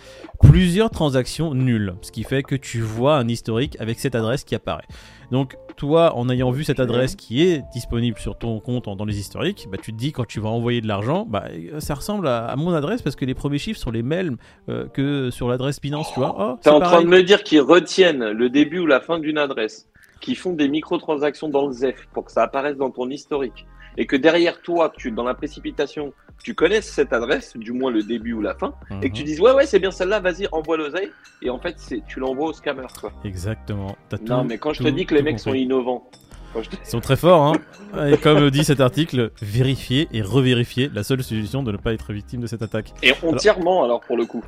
plusieurs 0.42 0.90
transactions 0.90 1.54
nulles, 1.54 1.94
ce 2.02 2.12
qui 2.12 2.22
fait 2.22 2.42
que 2.42 2.54
tu 2.54 2.80
vois 2.80 3.16
un 3.16 3.28
historique 3.28 3.76
avec 3.80 3.98
cette 3.98 4.14
adresse 4.14 4.44
qui 4.44 4.54
apparaît. 4.54 4.84
Donc 5.30 5.56
toi, 5.74 6.16
en 6.16 6.28
ayant 6.28 6.50
vu 6.50 6.64
cette 6.64 6.80
adresse 6.80 7.16
qui 7.16 7.42
est 7.42 7.62
disponible 7.72 8.18
sur 8.18 8.36
ton 8.36 8.60
compte 8.60 8.84
dans 8.84 9.04
les 9.04 9.18
historiques, 9.18 9.66
bah, 9.70 9.78
tu 9.80 9.92
te 9.92 9.96
dis 9.96 10.12
quand 10.12 10.26
tu 10.26 10.40
vas 10.40 10.48
envoyer 10.48 10.80
de 10.80 10.88
l'argent, 10.88 11.26
bah, 11.28 11.44
ça 11.78 11.94
ressemble 11.94 12.28
à, 12.28 12.54
mon 12.56 12.72
adresse 12.72 13.02
parce 13.02 13.16
que 13.16 13.24
les 13.24 13.34
premiers 13.34 13.58
chiffres 13.58 13.80
sont 13.80 13.90
les 13.90 14.02
mêmes 14.02 14.36
euh, 14.68 14.86
que 14.86 15.30
sur 15.30 15.48
l'adresse 15.48 15.80
Binance, 15.80 16.12
tu 16.12 16.20
vois. 16.20 16.36
Oh, 16.38 16.58
T'es 16.62 16.70
en 16.70 16.80
train 16.80 17.02
de 17.02 17.08
me 17.08 17.22
dire 17.22 17.42
qu'ils 17.42 17.60
retiennent 17.60 18.30
le 18.30 18.48
début 18.48 18.80
ou 18.80 18.86
la 18.86 19.00
fin 19.00 19.18
d'une 19.18 19.38
adresse, 19.38 19.88
qui 20.20 20.34
font 20.34 20.52
des 20.52 20.68
microtransactions 20.68 21.48
dans 21.48 21.66
le 21.66 21.72
ZEF 21.72 22.06
pour 22.12 22.24
que 22.24 22.32
ça 22.32 22.42
apparaisse 22.42 22.76
dans 22.76 22.90
ton 22.90 23.10
historique 23.10 23.66
et 23.96 24.06
que 24.06 24.16
derrière 24.16 24.60
toi, 24.60 24.92
tu 24.96 25.10
dans 25.10 25.24
la 25.24 25.34
précipitation, 25.34 26.12
tu 26.42 26.54
connaisses 26.54 26.90
cette 26.90 27.12
adresse, 27.12 27.56
du 27.56 27.72
moins 27.72 27.90
le 27.90 28.02
début 28.02 28.32
ou 28.32 28.42
la 28.42 28.54
fin, 28.54 28.74
et 29.02 29.10
que 29.10 29.14
tu 29.14 29.22
mhm. 29.22 29.26
dises 29.26 29.40
ouais 29.40 29.52
ouais 29.52 29.66
c'est 29.66 29.78
bien 29.78 29.90
celle-là, 29.90 30.20
vas-y 30.20 30.46
envoie 30.52 30.76
l'oseille, 30.76 31.10
et 31.42 31.50
en 31.50 31.58
fait 31.58 31.74
c'est 31.78 32.02
tu 32.06 32.20
l'envoies 32.20 32.48
au 32.48 32.52
scammer 32.52 32.86
quoi. 33.00 33.12
Exactement. 33.24 33.96
non 34.26 34.44
mais 34.44 34.58
quand 34.58 34.72
je 34.72 34.82
te 34.82 34.88
dis 34.88 35.06
que 35.06 35.14
les 35.14 35.22
mecs 35.22 35.40
sont 35.40 35.54
innovants. 35.54 36.08
Ils 36.56 36.88
sont 36.88 37.00
très 37.00 37.16
forts, 37.16 37.42
hein. 37.42 38.06
Et 38.08 38.16
comme 38.16 38.48
dit 38.50 38.62
cet 38.62 38.80
article, 38.80 39.32
vérifier 39.42 40.08
et 40.12 40.22
revérifier, 40.22 40.88
la 40.92 41.02
seule 41.02 41.22
solution 41.24 41.64
de 41.64 41.72
ne 41.72 41.76
pas 41.76 41.92
être 41.92 42.12
victime 42.12 42.40
de 42.40 42.46
cette 42.46 42.62
attaque. 42.62 42.92
Et 43.02 43.12
entièrement 43.24 43.82
alors, 43.82 44.00
pour 44.00 44.16
le 44.16 44.24
coup. 44.24 44.44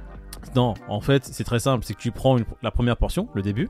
Non, 0.54 0.74
en 0.88 1.00
fait, 1.00 1.24
c'est 1.24 1.42
très 1.42 1.58
simple, 1.58 1.84
c'est 1.84 1.94
que 1.94 2.00
tu 2.00 2.12
prends 2.12 2.36
la 2.62 2.70
première 2.70 2.96
portion, 2.96 3.28
le 3.34 3.42
début, 3.42 3.68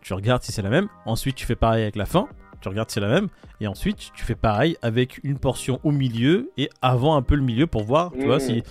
tu 0.00 0.12
regardes 0.12 0.42
si 0.42 0.52
c'est 0.52 0.62
la 0.62 0.70
même, 0.70 0.88
ensuite 1.06 1.34
tu 1.34 1.46
fais 1.46 1.56
pareil 1.56 1.82
avec 1.82 1.96
la 1.96 2.06
fin, 2.06 2.28
tu 2.64 2.68
regardes 2.68 2.90
si 2.90 2.94
c'est 2.94 3.00
la 3.00 3.08
même, 3.08 3.28
et 3.60 3.66
ensuite 3.66 4.10
tu 4.14 4.24
fais 4.24 4.34
pareil 4.34 4.76
avec 4.82 5.20
une 5.22 5.38
portion 5.38 5.80
au 5.84 5.90
milieu 5.90 6.50
et 6.56 6.70
avant 6.82 7.14
un 7.16 7.22
peu 7.22 7.34
le 7.34 7.42
milieu 7.42 7.66
pour 7.66 7.84
voir, 7.84 8.12
tu 8.18 8.26
vois, 8.26 8.40
si. 8.40 8.62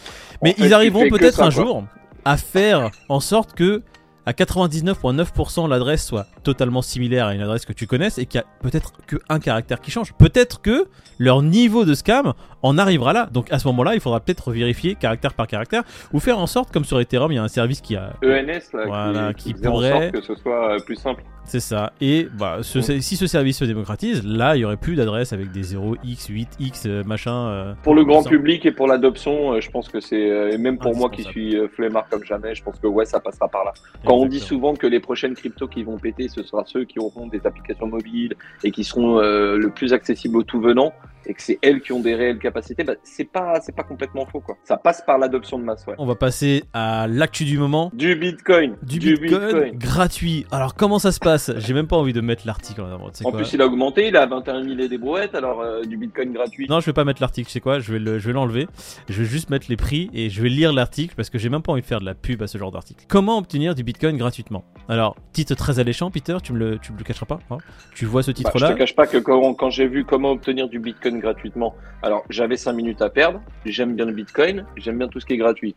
Mais 0.42 0.56
ils 0.58 0.74
arriveront 0.74 1.08
peut-être 1.10 1.42
un 1.42 1.50
jour 1.50 1.84
à 2.26 2.38
faire 2.38 2.90
en 3.10 3.20
sorte 3.20 3.54
que 3.54 3.84
à 4.26 4.32
99,9% 4.32 5.68
l'adresse 5.68 6.06
soit 6.06 6.26
totalement 6.44 6.82
similaire 6.82 7.28
à 7.28 7.34
une 7.34 7.42
adresse 7.42 7.66
que 7.66 7.74
tu 7.74 7.88
connaisses 7.88 8.18
et 8.18 8.26
qu'il 8.26 8.40
y 8.40 8.42
a 8.42 8.46
peut-être 8.62 8.94
qu'un 9.06 9.40
caractère 9.40 9.82
qui 9.82 9.92
change. 9.92 10.14
Peut-être 10.14 10.62
que 10.62 10.88
leur 11.20 11.42
niveau 11.42 11.84
de 11.84 11.94
scam 11.94 12.34
en 12.62 12.78
arrivera 12.78 13.12
là. 13.12 13.28
Donc 13.32 13.52
à 13.52 13.60
ce 13.60 13.68
moment-là, 13.68 13.96
il 13.96 14.00
faudra 14.00 14.22
peut-être 14.22 14.52
vérifier 14.52 14.96
caractère 14.96 15.34
par 15.34 15.48
caractère 15.48 15.84
ou 16.14 16.20
faire 16.20 16.40
en 16.40 16.48
sorte, 16.48 16.72
comme 16.72 16.86
sur 16.86 17.00
Ethereum, 17.00 17.32
il 17.32 17.36
y 17.36 17.38
a 17.38 17.44
un 17.44 17.50
service 17.50 17.82
qui 17.82 17.98
a 17.98 18.14
ENS 18.24 18.74
là, 18.74 19.34
qui, 19.34 19.54
pourrait 19.54 20.12
que 20.12 20.22
ce 20.22 20.36
soit 20.36 20.78
plus 20.86 20.96
simple. 20.96 21.24
C'est 21.46 21.60
ça. 21.60 21.94
Et 22.02 22.28
bah, 22.38 22.60
si 22.64 23.16
ce 23.18 23.28
service 23.28 23.58
se 23.58 23.66
démocratise, 23.66 24.26
là, 24.26 24.56
il 24.56 24.62
y 24.62 24.66
aurait 24.66 24.78
plus 24.78 24.96
d'adresses 24.96 25.34
avec 25.34 25.52
des 25.52 25.62
0x, 25.62 26.32
8x, 26.32 26.88
euh, 26.88 27.04
machin. 27.04 27.48
Euh, 27.48 27.74
pour 27.84 27.96
le 27.96 28.06
grand 28.06 28.24
public 28.24 28.66
et 28.66 28.72
pour 28.72 28.88
l'adoption, 28.88 29.54
euh, 29.54 29.62
je 29.62 29.70
pense 29.70 29.90
que 29.90 30.00
c'est 30.00 30.24
et 30.24 30.58
même 30.58 30.78
pour 30.78 30.96
moi 30.96 31.10
qui 31.10 31.24
suis 31.24 31.56
flemmard 31.74 32.08
comme 32.10 32.24
jamais, 32.24 32.56
je 32.56 32.64
pense 32.64 32.80
que 32.80 32.88
ouais, 32.88 33.06
ça 33.06 33.20
passera 33.20 33.48
par 33.48 33.66
là. 33.66 33.74
Quand 34.06 34.16
on 34.16 34.26
dit 34.26 34.40
souvent 34.40 34.74
que 34.74 34.88
les 34.88 35.00
prochaines 35.00 35.36
cryptos 35.36 35.68
qui 35.68 35.84
vont 35.84 35.98
péter, 35.98 36.28
ce 36.28 36.44
sera 36.44 36.64
ceux 36.66 36.86
qui 36.86 37.00
auront 37.00 37.28
des 37.28 37.46
applications 37.46 37.88
mobiles 37.88 38.36
et 38.64 38.72
qui 38.72 38.84
seront 38.84 39.20
le 39.20 39.70
plus 39.70 39.94
accessibles 39.94 40.38
au 40.38 40.44
tout 40.44 40.62
venant, 40.62 40.94
et 41.26 41.34
que 41.34 41.42
c'est 41.42 41.60
elles 41.62 41.82
qui 41.82 41.92
ont 41.94 42.00
des 42.00 42.16
réelles 42.16 42.40
capacités, 42.40 42.84
bah, 42.84 42.94
c'est 43.04 43.30
pas 43.30 43.60
c'est 43.62 43.76
pas 43.76 43.84
complètement 43.84 44.26
faux 44.26 44.40
quoi. 44.40 44.58
Ça 44.64 44.78
passe 44.78 45.02
par 45.06 45.18
l'adoption 45.18 45.58
de 45.60 45.64
masse. 45.64 45.86
Ouais. 45.88 45.96
On 45.98 46.06
va 46.06 46.16
passer 46.16 46.64
à 46.74 47.08
l'actu 47.08 47.46
du 47.46 47.58
moment. 47.58 47.92
Du 47.94 48.16
Bitcoin. 48.16 48.76
Du, 48.84 49.00
Bitcoin, 49.00 49.78
gratuit. 49.78 50.46
Alors 50.52 50.76
comment 50.76 51.00
ça 51.00 51.12
se 51.12 51.20
passe? 51.20 51.33
J'ai 51.38 51.74
même 51.74 51.88
pas 51.88 51.98
envie 51.98 52.14
de 52.14 52.22
mettre 52.22 52.46
l'article 52.46 52.82
en 52.82 52.92
avant. 52.92 53.10
En 53.24 53.32
plus, 53.32 53.54
il 53.54 53.62
a 53.62 53.66
augmenté, 53.66 54.08
il 54.08 54.18
a 54.18 54.26
21 54.26 54.64
000 54.64 54.80
et 54.80 54.88
des 54.88 54.98
brouettes, 54.98 55.36
alors 55.36 55.62
euh, 55.62 55.84
du 55.84 55.98
Bitcoin 55.98 56.34
gratuit. 56.34 56.68
Non, 56.70 56.80
je 56.80 56.86
vais 56.86 56.94
pas 56.94 57.04
mettre 57.04 57.22
l'article. 57.22 57.50
C'est 57.52 57.60
quoi 57.60 57.80
Je 57.80 57.92
vais 57.92 58.00
le, 58.00 58.20
je 58.20 58.28
vais 58.28 58.34
l'enlever. 58.34 58.68
Je 59.10 59.22
vais 59.22 59.28
juste 59.28 59.50
mettre 59.50 59.68
les 59.70 59.78
prix 59.78 60.10
et 60.14 60.30
je 60.30 60.42
vais 60.42 60.50
lire 60.50 60.74
l'article 60.74 61.16
parce 61.16 61.30
que 61.30 61.38
j'ai 61.38 61.50
même 61.50 61.62
pas 61.62 61.72
envie 61.72 61.82
de 61.82 61.88
faire 61.88 62.00
de 62.00 62.06
la 62.06 62.16
pub 62.16 62.42
à 62.42 62.48
ce 62.48 62.58
genre 62.58 62.72
d'article. 62.72 63.06
Comment 63.08 63.38
obtenir 63.38 63.76
du 63.76 63.84
Bitcoin 63.84 64.18
gratuitement? 64.18 64.64
Alors, 64.90 65.16
titre 65.32 65.56
très 65.56 65.80
alléchant, 65.80 66.12
Peter. 66.12 66.38
Tu 66.44 66.54
me 66.54 66.60
le 66.60 66.80
tu 66.80 66.92
me 66.92 66.98
le 66.98 67.04
cacheras 67.04 67.26
pas 67.26 67.40
hein? 67.52 67.58
Tu 67.96 68.06
vois 68.06 68.24
ce 68.24 68.32
bah, 68.32 68.36
titre-là? 68.36 68.68
Je 68.68 68.74
te 68.74 68.78
cache 68.78 68.96
pas 68.96 69.08
que 69.08 69.18
quand, 69.18 69.54
quand 69.54 69.70
j'ai 69.70 69.88
vu 69.88 70.06
comment 70.06 70.32
obtenir 70.32 70.68
du 70.68 70.80
Bitcoin 70.80 71.20
gratuitement 71.20 71.76
alors, 72.04 72.26
j'avais 72.30 72.58
5 72.58 72.74
minutes 72.74 73.02
à 73.02 73.10
perdre. 73.10 73.42
J'aime 73.66 73.96
bien 73.96 74.06
le 74.06 74.12
Bitcoin. 74.12 74.66
J'aime 74.76 74.98
bien 74.98 75.08
tout 75.08 75.22
ce 75.22 75.26
qui 75.26 75.34
est 75.34 75.38
gratuit. 75.38 75.74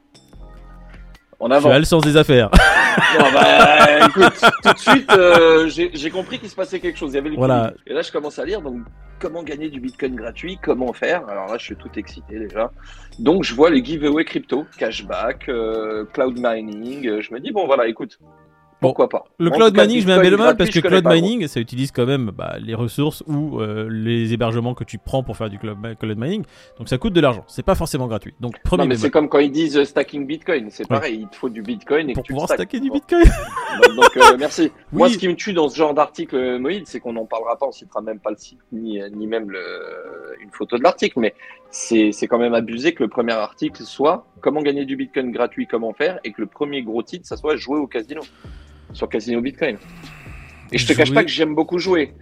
En 1.39 1.51
avant. 1.51 1.69
Tu 1.69 1.75
as 1.75 1.79
le 1.79 1.85
sens 1.85 2.03
des 2.03 2.17
affaires. 2.17 2.51
bah, 3.33 4.07
écoute, 4.07 4.41
tout 4.63 4.73
de 4.73 4.79
suite, 4.79 5.13
euh, 5.13 5.69
j'ai 5.69 6.11
compris 6.11 6.39
qu'il 6.39 6.49
se 6.49 6.55
passait 6.55 6.81
quelque 6.81 6.99
chose. 6.99 7.13
Il 7.13 7.17
y 7.17 7.19
avait 7.19 7.29
le 7.29 7.37
voilà. 7.37 7.75
Et 7.87 7.93
là, 7.93 8.03
je 8.03 8.11
commence 8.11 8.39
à 8.39 8.45
lire. 8.45 8.63
Donc, 8.63 8.81
comment 9.19 9.43
gagner 9.43 9.69
du 9.69 9.81
Bitcoin 9.81 10.15
gratuit? 10.15 10.59
Comment 10.63 10.93
faire? 10.93 11.29
Alors 11.29 11.47
là, 11.47 11.59
je 11.59 11.65
suis 11.65 11.77
tout 11.77 11.91
excité 11.97 12.39
déjà. 12.39 12.71
Donc, 13.19 13.45
je 13.45 13.55
vois 13.55 13.71
les 13.71 13.85
giveaway 13.85 14.25
crypto, 14.25 14.67
cashback, 14.79 15.49
euh, 15.49 16.05
cloud 16.13 16.39
mining. 16.39 17.21
Je 17.21 17.33
me 17.35 17.41
dis 17.41 17.53
bon, 17.53 17.67
voilà, 17.67 17.87
écoute, 17.87 18.19
pourquoi 18.81 19.09
pas 19.09 19.25
Le 19.39 19.51
cloud 19.51 19.77
mining, 19.77 20.01
je 20.01 20.07
mets 20.07 20.13
un 20.13 20.21
bel 20.21 20.37
parce 20.37 20.71
que 20.71 20.81
cloud 20.81 21.05
mining, 21.07 21.47
ça 21.47 21.61
utilise 21.61 21.93
quand 21.93 22.07
même 22.07 22.31
bah, 22.31 22.57
les 22.61 22.75
ressources 22.75 23.23
ou 23.27 23.61
euh, 23.61 23.89
les 23.91 24.33
hébergements 24.33 24.75
que 24.75 24.85
tu 24.85 24.99
prends 24.99 25.23
pour 25.23 25.37
faire 25.37 25.49
du 25.49 25.59
cloud, 25.59 25.79
mining. 26.19 26.45
Donc 26.79 26.89
ça 26.89 26.99
coûte 26.99 27.13
de 27.13 27.21
l'argent. 27.21 27.45
C'est 27.47 27.65
pas 27.65 27.75
forcément 27.75 28.07
gratuit. 28.07 28.35
Donc 28.41 28.61
premier. 28.63 28.83
Non, 28.83 28.89
mais 28.89 28.97
c'est 28.97 29.11
comme 29.11 29.29
quand 29.29 29.39
ils 29.39 29.51
disent 29.51 29.79
euh, 29.79 29.85
stacking 29.85 30.27
Bitcoin. 30.27 30.69
C'est 30.71 30.87
pareil. 30.87 31.21
Il 31.23 31.29
te 31.29 31.37
faut 31.37 31.49
du 31.49 31.63
Bitcoin 31.63 32.11
et 32.11 32.13
pour 32.13 32.23
que 32.23 32.27
tu 32.27 32.33
pouvoir 32.33 32.51
stacker 32.51 32.81
du 32.81 32.91
Bitcoin. 32.91 33.25
donc, 33.97 34.17
euh, 34.17 34.37
merci. 34.39 34.71
Moi, 34.93 35.09
ce 35.09 35.19
qui 35.19 35.29
me 35.29 35.35
tue 35.35 35.53
dans 35.53 35.69
ce 35.69 35.77
genre 35.77 35.95
d'article, 35.95 36.59
Moïd, 36.59 36.87
c'est 36.87 37.01
qu'on 37.01 37.15
n'en 37.15 37.25
parlera 37.25 37.57
pas. 37.57 37.67
On 37.67 37.73
citera 37.73 38.03
même 38.03 38.21
pas 38.21 38.31
le 38.31 38.37
site 38.37 38.59
ni 38.73 39.01
ni 39.13 39.27
même 39.27 39.51
le, 39.51 40.37
une 40.43 40.51
photo 40.51 40.77
de 40.77 40.83
l'article, 40.83 41.21
mais 41.21 41.35
c'est 41.71 42.27
quand 42.29 42.39
même 42.39 42.55
abusé 42.55 42.95
que 42.95 43.03
le 43.03 43.09
premier 43.09 43.33
article 43.33 43.83
soit 43.83 44.27
comment 44.41 44.63
gagner 44.63 44.85
du 44.85 44.97
Bitcoin 44.97 45.31
gratuit, 45.31 45.67
comment 45.67 45.93
faire, 45.93 46.19
et 46.25 46.33
que 46.33 46.41
le 46.41 46.47
premier 46.47 46.83
gros 46.83 47.03
titre, 47.03 47.27
ça 47.27 47.37
soit 47.37 47.57
jouer 47.57 47.79
au 47.79 47.87
casino 47.87 48.23
sur 48.93 49.09
Casino 49.09 49.41
Bitcoin. 49.41 49.79
Et 50.73 50.79
je 50.79 50.87
te 50.87 50.93
cache 50.93 51.13
pas 51.13 51.25
que 51.25 51.31
j'aime 51.31 51.55
beaucoup 51.55 51.79
jouer. 51.79 52.13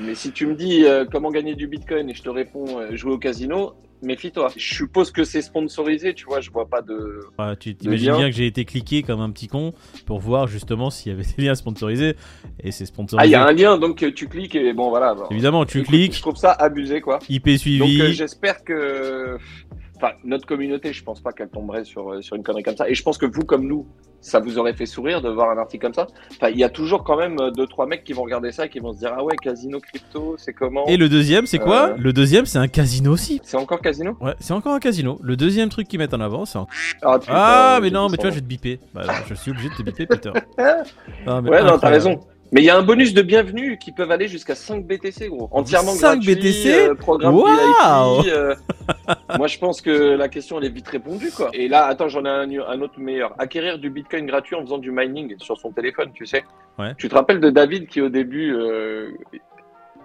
Mais 0.00 0.14
si 0.14 0.32
tu 0.32 0.46
me 0.46 0.54
dis 0.54 0.84
euh, 0.84 1.04
comment 1.10 1.30
gagner 1.30 1.54
du 1.54 1.66
Bitcoin 1.66 2.10
et 2.10 2.14
je 2.14 2.22
te 2.22 2.30
réponds 2.30 2.78
euh, 2.78 2.96
jouer 2.96 3.12
au 3.12 3.18
casino, 3.18 3.74
méfie-toi. 4.02 4.48
Je 4.56 4.74
suppose 4.74 5.10
que 5.10 5.24
c'est 5.24 5.42
sponsorisé, 5.42 6.14
tu 6.14 6.26
vois, 6.26 6.40
je 6.40 6.50
vois 6.50 6.66
pas 6.66 6.82
de. 6.82 7.20
tu 7.58 7.74
t'imagines 7.74 8.16
bien 8.16 8.30
que 8.30 8.36
j'ai 8.36 8.46
été 8.46 8.64
cliqué 8.64 9.02
comme 9.02 9.20
un 9.20 9.30
petit 9.30 9.48
con 9.48 9.72
pour 10.06 10.18
voir 10.18 10.46
justement 10.46 10.90
s'il 10.90 11.12
y 11.12 11.14
avait 11.14 11.24
des 11.36 11.44
liens 11.44 11.54
sponsorisés. 11.54 12.16
Et 12.62 12.70
c'est 12.72 12.86
sponsorisé. 12.86 13.22
Ah, 13.22 13.26
il 13.26 13.30
y 13.30 13.34
a 13.34 13.46
un 13.46 13.52
lien, 13.52 13.78
donc 13.78 14.02
euh, 14.02 14.12
tu 14.12 14.28
cliques 14.28 14.54
et 14.54 14.72
bon, 14.72 14.90
voilà. 14.90 15.14
Évidemment, 15.30 15.64
tu 15.64 15.82
cliques. 15.82 16.14
Je 16.14 16.22
trouve 16.22 16.36
ça 16.36 16.52
abusé, 16.52 17.00
quoi. 17.00 17.18
IP 17.28 17.50
suivi. 17.50 17.78
Donc 17.78 18.08
j'espère 18.12 18.64
que 18.64 19.38
enfin, 19.96 20.12
notre 20.24 20.46
communauté, 20.46 20.92
je 20.92 21.02
pense 21.04 21.20
pas 21.20 21.32
qu'elle 21.32 21.48
tomberait 21.48 21.84
sur, 21.84 22.12
euh, 22.12 22.22
sur 22.22 22.36
une 22.36 22.42
connerie 22.42 22.62
comme 22.62 22.76
ça. 22.76 22.88
Et 22.88 22.94
je 22.94 23.02
pense 23.02 23.18
que 23.18 23.26
vous, 23.26 23.42
comme 23.44 23.66
nous, 23.66 23.86
ça 24.20 24.40
vous 24.40 24.58
aurait 24.58 24.72
fait 24.72 24.86
sourire 24.86 25.20
de 25.20 25.28
voir 25.28 25.50
un 25.50 25.58
article 25.58 25.84
comme 25.84 25.94
ça. 25.94 26.06
Enfin, 26.32 26.48
il 26.48 26.58
y 26.58 26.64
a 26.64 26.70
toujours 26.70 27.04
quand 27.04 27.16
même 27.16 27.36
euh, 27.40 27.50
deux, 27.50 27.66
trois 27.66 27.86
mecs 27.86 28.04
qui 28.04 28.12
vont 28.14 28.22
regarder 28.22 28.52
ça, 28.52 28.68
qui 28.68 28.78
vont 28.80 28.92
se 28.92 28.98
dire 28.98 29.12
ah 29.16 29.22
ouais, 29.22 29.36
casino 29.36 29.80
crypto, 29.80 30.36
c'est 30.38 30.52
comment? 30.54 30.86
Et 30.86 30.96
le 30.96 31.08
deuxième, 31.08 31.46
c'est 31.46 31.58
quoi? 31.58 31.90
Euh. 31.90 31.96
Le 31.98 32.12
deuxième, 32.12 32.46
c'est 32.46 32.58
un 32.58 32.68
casino 32.68 33.12
aussi. 33.12 33.40
C'est 33.44 33.56
encore 33.58 33.80
casino? 33.80 34.16
Ouais, 34.20 34.34
c'est 34.40 34.54
encore 34.54 34.74
un 34.74 34.80
casino. 34.80 35.18
Le 35.22 35.36
deuxième 35.36 35.68
truc 35.68 35.88
qu'ils 35.88 35.98
mettent 35.98 36.14
en 36.14 36.20
avant, 36.20 36.44
c'est 36.46 36.58
un... 36.58 36.66
Ah, 37.02 37.18
Ah, 37.28 37.78
mais 37.82 37.90
non, 37.90 38.08
mais 38.08 38.16
tu 38.16 38.22
vois, 38.22 38.30
je 38.30 38.36
vais 38.36 38.40
te 38.40 38.46
biper. 38.46 38.80
Bah, 38.94 39.02
je 39.28 39.34
suis 39.34 39.50
obligé 39.50 39.68
de 39.68 39.74
te 39.74 39.82
biper, 39.82 40.06
Peter. 40.06 40.32
Ah, 41.26 41.40
mais 41.42 41.50
Ouais, 41.50 41.62
non, 41.62 41.78
t'as 41.78 41.88
raison. 41.90 42.20
Mais 42.52 42.60
il 42.60 42.64
y 42.64 42.70
a 42.70 42.76
un 42.76 42.82
bonus 42.82 43.14
de 43.14 43.22
bienvenue 43.22 43.78
qui 43.78 43.90
peuvent 43.90 44.10
aller 44.10 44.28
jusqu'à 44.28 44.54
5 44.54 44.84
BTC, 44.86 45.28
gros. 45.28 45.48
Entièrement 45.50 45.92
5 45.92 46.20
gratuit. 46.20 46.36
BTC 46.36 46.66
euh, 46.68 46.94
programme 46.94 47.34
VIP. 47.36 48.26
euh. 48.32 48.54
Moi, 49.38 49.46
je 49.48 49.58
pense 49.58 49.80
que 49.80 49.90
la 49.90 50.28
question, 50.28 50.58
elle 50.58 50.66
est 50.66 50.74
vite 50.74 50.86
répondue, 50.88 51.30
quoi. 51.32 51.50
Et 51.52 51.68
là, 51.68 51.86
attends, 51.86 52.08
j'en 52.08 52.24
ai 52.24 52.28
un, 52.28 52.48
un 52.68 52.80
autre 52.80 53.00
meilleur. 53.00 53.34
Acquérir 53.38 53.78
du 53.78 53.90
bitcoin 53.90 54.26
gratuit 54.26 54.54
en 54.54 54.62
faisant 54.62 54.78
du 54.78 54.92
mining 54.92 55.34
sur 55.38 55.58
son 55.58 55.72
téléphone, 55.72 56.10
tu 56.14 56.26
sais. 56.26 56.44
Ouais. 56.78 56.94
Tu 56.96 57.08
te 57.08 57.14
rappelles 57.14 57.40
de 57.40 57.50
David 57.50 57.88
qui, 57.88 58.00
au 58.00 58.08
début, 58.08 58.54
euh, 58.54 59.10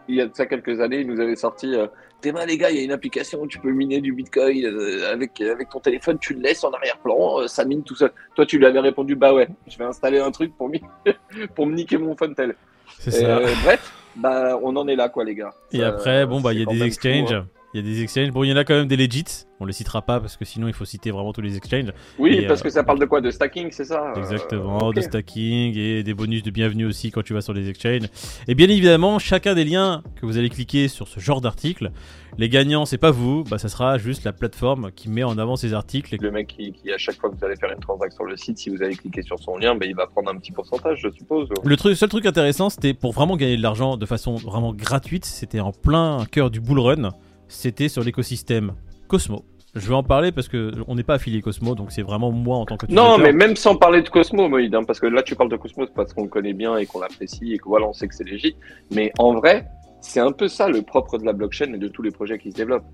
il 0.08 0.16
y 0.16 0.22
a 0.22 0.26
de 0.26 0.34
ça 0.34 0.48
quelques 0.48 0.80
années, 0.82 1.02
il 1.02 1.08
nous 1.08 1.20
avait 1.20 1.36
sorti. 1.36 1.76
T'es 2.22 2.34
mal, 2.34 2.50
les 2.50 2.58
gars, 2.58 2.70
il 2.70 2.78
y 2.78 2.82
a 2.82 2.84
une 2.84 2.92
application 2.92 3.42
où 3.42 3.48
tu 3.48 3.60
peux 3.60 3.72
miner 3.72 4.02
du 4.02 4.12
bitcoin 4.12 4.66
euh, 4.66 5.14
avec, 5.14 5.40
avec 5.40 5.70
ton 5.70 5.80
téléphone, 5.80 6.18
tu 6.20 6.34
le 6.34 6.42
laisses 6.42 6.64
en 6.66 6.72
arrière-plan, 6.72 7.40
euh, 7.42 7.48
ça 7.48 7.64
mine 7.64 7.84
tout 7.84 7.96
seul. 7.96 8.12
Toi, 8.36 8.46
tu 8.46 8.58
lui 8.58 8.66
avais 8.66 8.80
répondu, 8.80 9.16
bah 9.16 9.34
ouais, 9.34 9.48
je 9.68 9.78
vais 9.78 9.86
installer 9.86 10.20
un 10.20 10.32
truc 10.32 10.54
pour, 10.58 10.70
pour 11.56 11.66
me 11.66 11.76
niquer 11.76 11.98
mon 11.98 12.18
Fontel. 12.18 12.56
C'est 13.00 13.12
ça. 13.12 13.38
Euh, 13.38 13.48
bref, 13.64 13.94
bah, 14.18 14.60
on 14.62 14.76
en 14.76 14.88
est 14.90 14.98
là, 14.98 15.08
quoi, 15.08 15.24
les 15.24 15.36
gars. 15.36 15.54
Et 15.72 15.80
Ça, 15.80 15.88
après, 15.88 16.26
bon, 16.26 16.42
bah, 16.42 16.52
il 16.54 16.60
y 16.60 16.64
a 16.64 16.66
des 16.66 16.78
même 16.78 16.88
exchanges. 16.88 17.30
fou, 17.30 17.36
hein. 17.36 17.48
Il 17.74 17.82
y 17.82 17.84
a 17.84 17.88
des 17.88 18.02
exchanges. 18.02 18.32
Bon, 18.32 18.44
il 18.44 18.50
y 18.50 18.54
en 18.54 18.58
a 18.58 18.64
quand 18.64 18.74
même 18.74 18.88
des 18.88 18.98
legits. 18.98 19.46
On 19.60 19.66
les 19.66 19.74
citera 19.74 20.02
pas 20.02 20.20
parce 20.20 20.38
que 20.38 20.46
sinon 20.46 20.68
il 20.68 20.74
faut 20.74 20.86
citer 20.86 21.12
vraiment 21.12 21.34
tous 21.34 21.42
les 21.42 21.56
exchanges. 21.58 21.92
Oui, 22.18 22.34
Et, 22.34 22.48
parce 22.48 22.62
euh, 22.62 22.64
que 22.64 22.70
ça 22.70 22.84
parle 22.84 22.98
de 22.98 23.06
quoi? 23.06 23.22
De 23.22 23.30
stacking, 23.30 23.70
c'est 23.72 23.84
ça? 23.84 24.12
Euh, 24.16 24.20
Exactement, 24.20 24.88
ok. 24.88 24.96
de 24.96 25.02
stacking 25.02 25.78
et 25.78 26.02
des 26.02 26.14
bonus 26.14 26.42
de 26.44 26.50
bienvenue 26.50 26.86
aussi 26.86 27.12
quand 27.12 27.22
tu 27.22 27.34
vas 27.34 27.42
sur 27.42 27.54
les 27.54 27.70
exchanges. 27.70 28.08
Et 28.48 28.56
bien 28.56 28.70
évidemment, 28.70 29.20
chacun 29.20 29.54
des 29.54 29.66
liens 29.66 30.02
que 30.16 30.26
vous 30.26 30.38
allez 30.38 30.50
cliquer 30.50 30.88
sur 30.88 31.08
ce 31.08 31.20
genre 31.20 31.42
d'article, 31.42 31.92
les 32.38 32.50
gagnants, 32.50 32.86
c'est 32.86 32.98
pas 32.98 33.12
vous, 33.12 33.44
bah 33.44 33.58
ça 33.58 33.70
sera 33.70 33.98
juste 33.98 34.24
la 34.24 34.32
plateforme 34.34 34.92
qui 34.96 35.10
met 35.10 35.24
en 35.24 35.38
avant 35.38 35.56
ces 35.56 35.74
articles. 35.74 36.16
Le 36.20 36.32
mec 36.32 36.48
qui, 36.48 36.72
qui, 36.72 36.92
à 36.92 36.98
chaque 36.98 37.18
fois 37.20 37.30
que 37.30 37.36
vous 37.36 37.46
allez 37.46 37.58
faire 37.58 37.72
une 37.72 37.82
transaction 37.82 38.20
sur 38.20 38.26
le 38.26 38.38
site, 38.38 38.58
si 38.58 38.70
vous 38.70 38.82
allez 38.82 38.96
cliquer 38.96 39.22
sur 39.22 39.38
son 39.40 39.58
lien, 39.58 39.76
bah, 39.76 39.86
il 39.86 39.96
va 39.96 40.08
prendre 40.08 40.32
un 40.32 40.38
petit 40.38 40.52
pourcentage, 40.54 41.00
je 41.04 41.10
suppose. 41.10 41.50
Le 41.64 41.78
truc, 41.78 41.96
seul 41.98 42.10
truc 42.10 42.26
intéressant, 42.26 42.70
c'était 42.70 42.94
pour 42.94 43.12
vraiment 43.12 43.36
gagner 43.38 43.58
de 43.58 43.62
l'argent 43.62 43.98
de 43.98 44.06
façon 44.06 44.36
vraiment 44.36 44.74
gratuite, 44.74 45.26
c'était 45.26 45.60
en 45.60 45.72
plein 45.72 46.26
cœur 46.32 46.50
du 46.50 46.60
bull 46.62 46.80
run, 46.80 47.12
c'était 47.50 47.90
sur 47.90 48.04
l'écosystème 48.04 48.74
Cosmo. 49.10 49.44
Je 49.76 49.88
vais 49.88 49.94
en 49.94 50.04
parler 50.04 50.32
parce 50.32 50.48
que 50.48 50.72
on 50.88 50.96
n'est 50.96 51.04
pas 51.04 51.16
affilié 51.16 51.42
Cosmo, 51.42 51.76
donc 51.76 51.92
c'est 51.92 52.02
vraiment 52.02 52.32
moi 52.32 52.58
en 52.58 52.66
tant 52.66 52.78
que 52.78 52.88
Non, 52.88 53.18
mais 53.18 53.32
même 53.32 53.56
sans 53.56 53.76
parler 53.76 54.02
de 54.02 54.10
Cosmo, 54.10 54.48
Moïd, 54.48 54.74
hein, 54.74 54.84
parce 54.84 55.00
que 55.00 55.06
là 55.06 55.22
tu 55.22 55.36
parles 55.36 55.50
de 55.50 55.58
Cosmo 55.58 55.86
parce 55.94 56.14
qu'on 56.14 56.24
le 56.24 56.30
connaît 56.30 56.54
bien 56.54 56.78
et 56.78 56.86
qu'on 56.86 57.02
l'apprécie 57.02 57.54
et 57.54 57.58
que 57.58 57.66
voilà, 57.66 57.88
on 57.88 57.94
sait 57.94 58.08
que 58.08 58.16
c'est 58.16 58.24
légit. 58.24 58.56
Mais 58.92 59.12
en 59.20 59.34
vrai, 59.34 59.68
c'est 60.02 60.20
un 60.20 60.32
peu 60.32 60.48
ça 60.48 60.70
le 60.70 60.82
propre 60.82 61.18
de 61.18 61.26
la 61.26 61.34
blockchain 61.34 61.74
et 61.74 61.78
de 61.78 61.88
tous 61.88 62.02
les 62.02 62.12
projets 62.12 62.40
qui 62.40 62.52
se 62.52 62.56
développent. 62.56 62.88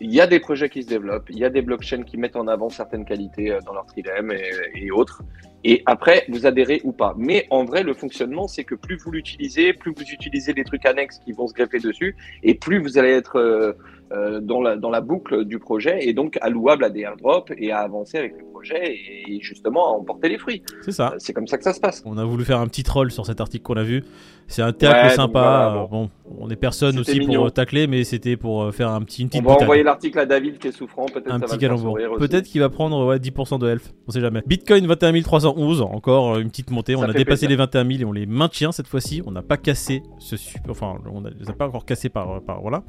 Il 0.00 0.12
y 0.12 0.20
a 0.20 0.26
des 0.26 0.40
projets 0.40 0.68
qui 0.68 0.82
se 0.82 0.88
développent, 0.88 1.30
il 1.30 1.38
y 1.38 1.44
a 1.44 1.50
des 1.50 1.62
blockchains 1.62 2.02
qui 2.02 2.16
mettent 2.16 2.36
en 2.36 2.48
avant 2.48 2.68
certaines 2.68 3.04
qualités 3.04 3.52
euh, 3.52 3.60
dans 3.64 3.72
leur 3.72 3.86
trilemme 3.86 4.30
et, 4.32 4.50
et 4.74 4.90
autres. 4.90 5.22
Et 5.64 5.82
après, 5.86 6.24
vous 6.28 6.46
adhérez 6.46 6.80
ou 6.84 6.92
pas. 6.92 7.14
Mais 7.18 7.46
en 7.50 7.64
vrai, 7.64 7.82
le 7.82 7.92
fonctionnement, 7.94 8.48
c'est 8.48 8.64
que 8.64 8.74
plus 8.74 8.96
vous 8.96 9.10
l'utilisez, 9.10 9.72
plus 9.74 9.92
vous 9.94 10.02
utilisez 10.02 10.54
des 10.54 10.64
trucs 10.64 10.86
annexes 10.86 11.18
qui 11.24 11.32
vont 11.32 11.46
se 11.46 11.52
greffer 11.54 11.78
dessus, 11.80 12.16
et 12.42 12.54
plus 12.54 12.78
vous 12.80 12.96
allez 12.98 13.10
être 13.10 13.36
euh, 13.36 13.72
euh, 14.12 14.40
dans, 14.40 14.60
la, 14.62 14.76
dans 14.76 14.90
la 14.90 15.00
boucle 15.00 15.44
du 15.44 15.58
projet, 15.58 15.98
et 16.08 16.14
donc 16.14 16.38
allouable 16.40 16.84
à 16.84 16.90
des 16.90 17.00
airdrops 17.00 17.52
et 17.58 17.70
à 17.72 17.78
avancer 17.80 18.18
avec 18.18 18.32
le 18.38 18.44
projet, 18.50 18.96
et 19.28 19.38
justement 19.40 19.86
à 19.94 19.98
emporter 19.98 20.28
les 20.30 20.38
fruits. 20.38 20.62
C'est 20.82 20.92
ça. 20.92 21.12
Euh, 21.12 21.16
C'est 21.18 21.32
comme 21.34 21.46
ça 21.46 21.58
que 21.58 21.64
ça 21.64 21.72
se 21.74 21.80
passe. 21.80 22.02
On 22.06 22.16
a 22.18 22.24
voulu 22.24 22.44
faire 22.44 22.58
un 22.58 22.66
petit 22.66 22.82
troll 22.82 23.10
sur 23.10 23.26
cet 23.26 23.40
article 23.40 23.62
qu'on 23.62 23.76
a 23.76 23.82
vu. 23.84 24.02
C'est 24.48 24.62
un 24.62 24.72
tacle 24.72 25.06
Ouais, 25.06 25.14
sympa. 25.14 25.70
voilà, 25.72 25.86
bon. 25.88 26.10
on 26.40 26.50
est 26.50 26.56
personne 26.56 26.98
aussi 26.98 27.20
mignon. 27.20 27.42
pour 27.42 27.52
tacler, 27.52 27.86
mais 27.86 28.02
c'était 28.02 28.36
pour 28.36 28.74
faire 28.74 28.90
un 28.90 29.00
petit, 29.02 29.22
une 29.22 29.26
On 29.28 29.30
petite 29.30 29.44
va 29.44 29.48
boutade. 29.52 29.62
envoyer 29.62 29.82
l'article 29.84 30.18
à 30.18 30.26
David 30.26 30.58
qui 30.58 30.68
est 30.68 30.72
souffrant, 30.72 31.06
peut-être 31.06 31.30
un 31.30 31.38
ça 31.38 31.44
petit 31.44 31.52
va 31.52 31.58
calembour. 31.58 31.96
Peut-être 32.18 32.46
qu'il 32.46 32.60
va 32.60 32.68
prendre 32.68 33.06
ouais, 33.06 33.18
10% 33.18 33.60
de 33.60 33.68
health, 33.68 33.94
on 34.08 34.10
sait 34.10 34.20
jamais. 34.20 34.42
Bitcoin 34.46 34.86
21 34.88 35.12
311, 35.52 35.82
encore 35.82 36.34
euh, 36.34 36.40
une 36.40 36.48
petite 36.50 36.70
montée. 36.70 36.96
On 36.96 37.02
a 37.02 37.12
dépassé 37.12 37.46
plaisir. 37.46 37.48
les 37.50 37.56
21 37.56 37.86
000 37.86 38.00
et 38.00 38.04
on 38.04 38.12
les 38.12 38.26
maintient 38.26 38.72
cette 38.72 38.86
fois-ci. 38.86 39.22
On 39.26 39.32
n'a 39.32 39.42
pas 39.42 39.56
cassé 39.56 40.02
ce 40.18 40.36
super. 40.36 40.70
Enfin, 40.70 40.98
on 41.10 41.20
ne 41.20 41.30
les 41.30 41.48
a 41.48 41.52
pas 41.52 41.66
encore 41.66 41.84
cassés 41.84 42.08
par, 42.08 42.40
par 42.42 42.60
voilà. 42.60 42.82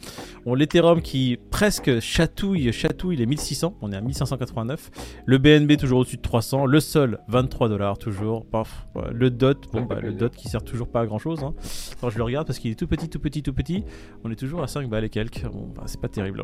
On 0.46 0.56
l'Ethereum 0.56 1.02
qui 1.02 1.38
presque 1.50 2.00
chatouille, 2.00 2.72
chatouille 2.72 3.16
les 3.16 3.26
1600. 3.26 3.76
On 3.82 3.92
est 3.92 3.96
à 3.96 4.02
1589. 4.02 4.92
Le 5.26 5.38
BNB 5.38 5.78
toujours 5.78 6.00
au-dessus 6.00 6.18
de 6.18 6.22
300. 6.22 6.66
Le 6.66 6.80
Sol 6.80 7.20
23 7.28 7.70
dollars 7.70 7.98
toujours. 7.98 8.46
Paf. 8.46 8.88
Le 9.12 9.30
DOT, 9.30 9.56
bon, 9.74 9.84
bah, 9.84 10.00
le. 10.02 10.12
DOT 10.14 10.30
qui 10.30 10.50
sert 10.50 10.64
toujours 10.64 10.88
pas 10.88 11.02
à 11.02 11.06
grand 11.06 11.20
chose. 11.20 11.44
Hein. 11.44 11.54
Attends, 11.94 12.10
je 12.10 12.18
le 12.18 12.24
regarde 12.24 12.46
parce 12.46 12.60
qu'il 12.60 12.72
est 12.72 12.76
tout 12.76 12.88
petit, 12.88 13.10
tout 13.10 13.20
petit, 13.20 13.42
tout 13.42 13.54
petit. 13.54 13.84
On 14.24 14.32
est 14.32 14.36
toujours 14.36 14.62
à 14.62 14.68
5 14.68 14.90
balles 14.90 15.06
et 15.06 15.10
quelques. 15.10 15.44
Bon, 15.46 15.70
bah, 15.76 15.84
c'est 15.86 16.02
pas 16.02 16.10
terrible. 16.10 16.44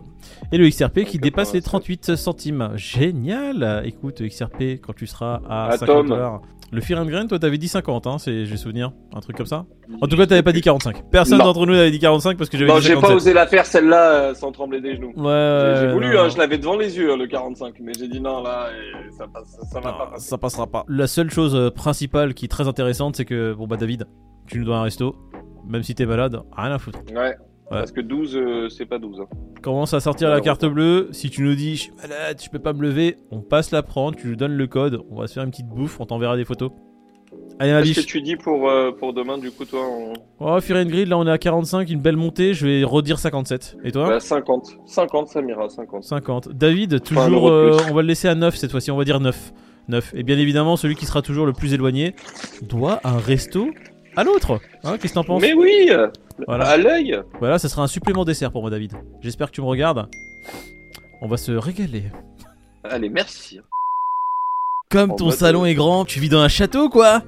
Et 0.52 0.58
le 0.58 0.68
XRP 0.68 1.04
qui 1.04 1.20
dépasse 1.20 1.54
les 1.54 1.62
38 1.62 2.16
centimes. 2.16 2.72
Génial 2.76 3.84
Écoute, 3.86 4.22
XRP, 4.22 4.80
quand 4.82 4.94
tu 4.94 5.08
seras 5.08 5.42
à 5.48 5.78
50 5.78 5.88
Tom. 5.88 6.07
Dollars. 6.10 6.42
Le 6.70 6.82
Fear 6.82 7.00
and 7.00 7.06
Grain, 7.06 7.28
toi 7.28 7.40
t'avais 7.40 7.58
dit 7.58 7.70
50, 7.70 8.08
hein, 8.08 8.18
c'est- 8.18 8.46
j'ai 8.46 8.58
souvenir. 8.58 8.92
Un 9.16 9.22
truc 9.22 9.38
comme 9.38 9.46
ça 9.46 9.66
En 10.02 10.08
tout 10.08 10.18
cas, 10.18 10.26
t'avais 10.28 10.44
pas 10.44 10.52
dit 10.52 10.60
45. 10.60 11.10
Personne 11.10 11.38
d'entre 11.38 11.66
nous 11.66 11.74
n'avait 11.74 11.92
dit 11.92 12.00
45 12.00 12.38
parce 12.38 12.50
que 12.50 12.58
j'avais 12.58 12.70
Non, 12.70 12.80
j'ai 12.80 12.90
57. 12.90 13.10
pas 13.10 13.16
osé 13.16 13.34
la 13.34 13.48
faire 13.48 13.66
celle-là 13.66 14.10
euh, 14.12 14.34
sans 14.34 14.52
trembler 14.52 14.82
des 14.82 14.96
genoux. 14.98 15.14
Ouais, 15.16 15.76
J'ai- 15.80 15.88
voulu, 15.94 16.08
non, 16.14 16.20
hein, 16.20 16.24
non. 16.24 16.30
je 16.30 16.38
l'avais 16.38 16.58
devant 16.58 16.76
les 16.76 16.98
yeux, 16.98 17.14
hein, 17.14 17.18
le 17.18 17.26
45, 17.28 17.76
mais 17.80 17.94
j'ai 17.98 18.10
dit 18.10 18.20
non, 18.20 18.44
là, 18.44 18.68
ça, 19.18 19.28
passe, 19.34 19.48
ça, 19.48 19.66
ça 19.66 19.80
va 19.80 19.92
Non, 19.94 19.98
pas 19.98 20.08
passer. 20.08 20.28
ça 20.28 20.38
passera 20.38 20.68
pas. 20.68 20.84
La 20.90 21.08
seule 21.08 21.30
chose 21.32 21.56
euh, 21.56 21.70
principale 21.72 22.34
qui 22.34 22.44
est 22.46 22.50
très 22.50 22.68
intéressante, 22.68 23.16
c'est 23.16 23.24
que, 23.26 23.54
bon 23.54 23.66
bah 23.66 23.78
David, 23.78 24.06
tu 24.46 24.60
nous 24.60 24.66
dois 24.66 24.78
un 24.80 24.84
resto. 24.84 25.16
Même 25.70 25.84
si 25.84 25.96
t'es 25.96 26.06
malade, 26.06 26.42
rien 26.56 26.72
à 26.72 26.80
foutre. 26.80 27.00
Ouais. 27.16 27.36
Parce 27.70 27.92
que 27.92 28.02
12, 28.02 28.36
euh, 28.36 28.70
c'est 28.70 28.86
pas 28.86 28.98
12. 28.98 29.20
hein. 29.22 29.26
Commence 29.62 29.94
à 29.94 30.00
sortir 30.00 30.30
la 30.30 30.40
carte 30.42 30.66
bleue. 30.66 31.10
Si 31.12 31.30
tu 31.30 31.42
nous 31.44 31.56
dis, 31.56 31.76
je 31.76 31.82
suis 31.84 31.92
malade, 32.02 32.42
je 32.44 32.50
peux 32.50 32.60
pas 32.60 32.74
me 32.74 32.82
lever, 32.82 33.18
on 33.32 33.42
passe 33.42 33.72
la 33.72 33.84
prendre, 33.84 34.16
tu 34.18 34.28
nous 34.28 34.36
donnes 34.36 34.56
le 34.56 34.68
code, 34.68 35.02
on 35.12 35.20
va 35.20 35.28
se 35.28 35.34
faire 35.34 35.44
une 35.44 35.52
petite 35.52 35.68
bouffe, 35.68 36.00
on 36.00 36.06
t'enverra 36.06 36.38
des 36.38 36.46
photos. 36.46 36.72
Allez, 37.60 37.74
ma 37.74 37.82
Qu'est-ce 37.82 38.02
que 38.02 38.06
tu 38.06 38.22
dis 38.22 38.36
pour, 38.36 38.70
euh, 38.70 38.92
pour 38.92 39.14
demain, 39.14 39.38
du 39.38 39.50
coup, 39.52 39.66
toi 39.66 39.82
en... 39.82 40.14
Oh, 40.40 40.62
Fear 40.62 40.80
and 40.86 40.90
Grid, 40.90 41.08
là 41.08 41.18
on 41.18 41.26
est 41.26 41.32
à 41.32 41.38
45, 41.40 41.90
une 41.90 42.00
belle 42.00 42.16
montée, 42.16 42.54
je 42.54 42.68
vais 42.68 42.84
redire 42.84 43.18
57. 43.20 43.78
Et 43.84 43.92
toi? 43.92 44.08
Bah, 44.08 44.20
50. 44.20 44.78
50, 44.86 45.28
ça 45.28 45.42
m'ira, 45.42 45.68
50. 45.68 46.04
50. 46.04 46.50
David, 46.50 47.02
toujours, 47.02 47.50
euh, 47.50 47.78
on 47.90 47.94
va 47.96 48.02
le 48.04 48.08
laisser 48.08 48.28
à 48.28 48.36
9 48.36 48.56
cette 48.56 48.72
fois-ci, 48.72 48.92
on 48.92 48.98
va 48.98 49.04
dire 49.04 49.20
9. 49.20 49.54
9. 49.90 50.14
Et 50.16 50.24
bien 50.24 50.38
évidemment, 50.38 50.78
celui 50.78 50.96
qui 50.96 51.06
sera 51.06 51.22
toujours 51.22 51.46
le 51.46 51.54
plus 51.54 51.74
éloigné 51.74 52.14
doit 52.62 53.00
un 53.04 53.18
resto 53.18 53.70
à 54.18 54.24
l'autre. 54.24 54.60
Hein, 54.84 54.98
Qu'est-ce 54.98 55.14
que 55.14 55.20
t'en 55.20 55.24
penses 55.24 55.42
Mais 55.42 55.54
oui 55.54 55.88
euh, 55.92 56.08
Voilà. 56.48 56.66
À 56.68 56.78
l'œil 56.78 57.22
Voilà, 57.40 57.60
ça 57.60 57.70
sera 57.70 57.84
un 57.84 57.88
supplément 57.88 58.26
dessert 58.26 58.52
pour 58.52 58.62
moi, 58.62 58.70
David. 58.72 58.94
J'espère 59.22 59.48
que 59.50 59.56
tu 59.56 59.62
me 59.62 59.68
regardes. 59.68 60.08
On 61.22 61.28
va 61.28 61.38
se 61.38 61.52
régaler. 61.52 62.04
Allez, 62.84 63.10
merci. 63.10 63.60
Comme 64.90 65.12
En 65.12 65.16
ton 65.16 65.26
mode, 65.26 65.34
salon 65.36 65.64
euh, 65.64 65.68
est 65.68 65.74
grand, 65.76 66.04
tu 66.06 66.20
vis 66.20 66.30
dans 66.30 66.40
un 66.40 66.48
château, 66.48 66.90
quoi 66.90 67.22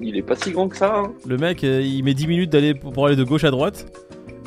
Il 0.00 0.16
est 0.16 0.22
pas 0.22 0.34
si 0.36 0.50
grand 0.50 0.68
que 0.68 0.76
ça. 0.76 0.92
Hein. 0.96 1.12
Le 1.26 1.36
mec, 1.36 1.62
euh, 1.64 1.82
il 1.82 2.02
met 2.02 2.14
10 2.14 2.26
minutes 2.26 2.50
d'aller 2.50 2.74
pour 2.74 3.06
aller 3.06 3.16
de 3.16 3.24
gauche 3.24 3.44
à 3.44 3.50
droite. 3.50 3.86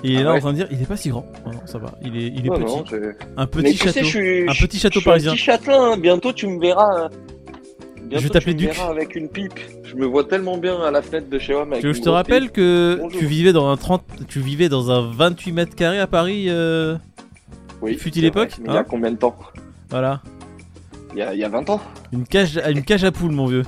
Et 0.04 0.12
il 0.12 0.16
est 0.16 0.22
Ah 0.22 0.24
là 0.24 0.34
en 0.34 0.40
train 0.40 0.52
de 0.52 0.56
dire, 0.58 0.68
il 0.72 0.82
est 0.82 0.86
pas 0.88 0.96
si 0.98 1.10
grand. 1.10 1.26
Non, 1.46 1.52
non, 1.54 1.62
ça 1.66 1.78
va. 1.78 1.94
Il 2.02 2.16
est, 2.18 2.28
il 2.28 2.46
est 2.46 2.50
Non, 2.50 2.56
petit. 2.84 2.96
non, 2.96 3.12
un 3.38 3.46
petit 3.46 3.64
Mais 3.64 3.74
château. 3.74 3.92
sais, 3.92 4.04
je 4.04 4.08
suis, 4.08 4.42
un 4.50 4.54
petit 4.54 4.80
château 4.80 4.96
je 4.96 5.00
suis 5.00 5.10
parisien. 5.10 5.32
Un 5.32 5.36
petit 5.36 5.44
châtelain, 5.44 5.92
hein. 5.92 5.98
bientôt 5.98 6.32
tu 6.34 6.48
me 6.48 6.60
verras. 6.60 7.10
Bientôt, 8.10 8.22
Je 8.24 8.28
vais 8.28 8.30
t'appeler 8.34 8.54
Duc. 8.56 8.80
avec 8.80 9.16
une 9.16 9.30
pipe. 9.30 9.60
Je 9.84 9.96
me 9.96 10.06
vois 10.06 10.24
tellement 10.24 10.58
bien 10.58 10.82
à 10.82 10.90
la 10.92 11.02
fenêtre 11.02 11.30
de 11.30 11.38
chez 11.38 11.54
moi. 11.54 11.66
Je 11.82 11.90
te 12.02 12.10
rappelle 12.10 12.52
que 12.52 12.98
Bonjour. 13.00 13.20
tu 13.20 13.26
vivais 13.28 13.54
dans 13.54 13.70
un 13.70 13.78
30, 13.78 14.04
tu 14.28 14.40
vivais 14.40 14.68
dans 14.70 14.90
un 14.92 15.12
28 15.12 15.52
mètres 15.52 15.76
carrés 15.76 16.00
à 16.00 16.08
Paris. 16.08 16.46
euh, 16.50 16.98
Oui, 17.82 17.96
fut-il 17.98 18.26
époque, 18.26 18.56
Il 18.66 18.72
y 18.72 18.76
a 18.76 18.80
hein 18.80 18.86
combien 18.88 19.12
de 19.12 19.18
temps? 19.18 19.38
Voilà. 19.90 20.22
il 21.14 21.20
y, 21.20 21.22
a, 21.22 21.34
il 21.34 21.40
y 21.40 21.44
a 21.44 21.50
20 21.50 21.70
ans. 21.70 21.82
Une 22.12 22.26
cage, 22.26 22.60
une 22.70 22.84
cage 22.84 23.04
à 23.04 23.12
poules, 23.12 23.32
mon 23.32 23.46
vieux. 23.46 23.64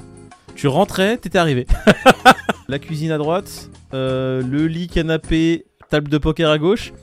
Tu 0.55 0.67
rentrais, 0.67 1.17
t'étais 1.17 1.37
arrivé. 1.37 1.67
La 2.67 2.79
cuisine 2.79 3.11
à 3.11 3.17
droite, 3.17 3.69
euh, 3.93 4.41
le 4.41 4.65
lit, 4.67 4.87
canapé, 4.87 5.65
table 5.89 6.09
de 6.09 6.17
poker 6.17 6.49
à 6.49 6.57
gauche. 6.57 6.93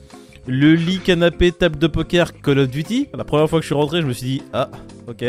Le 0.51 0.73
lit, 0.73 0.97
canapé, 0.97 1.51
table 1.51 1.77
de 1.77 1.85
poker, 1.85 2.33
Call 2.41 2.57
of 2.57 2.69
Duty. 2.69 3.09
La 3.13 3.23
première 3.23 3.47
fois 3.47 3.59
que 3.59 3.63
je 3.63 3.67
suis 3.67 3.75
rentré, 3.75 4.01
je 4.01 4.07
me 4.07 4.13
suis 4.13 4.25
dit, 4.25 4.41
ah, 4.51 4.67
ok. 5.07 5.23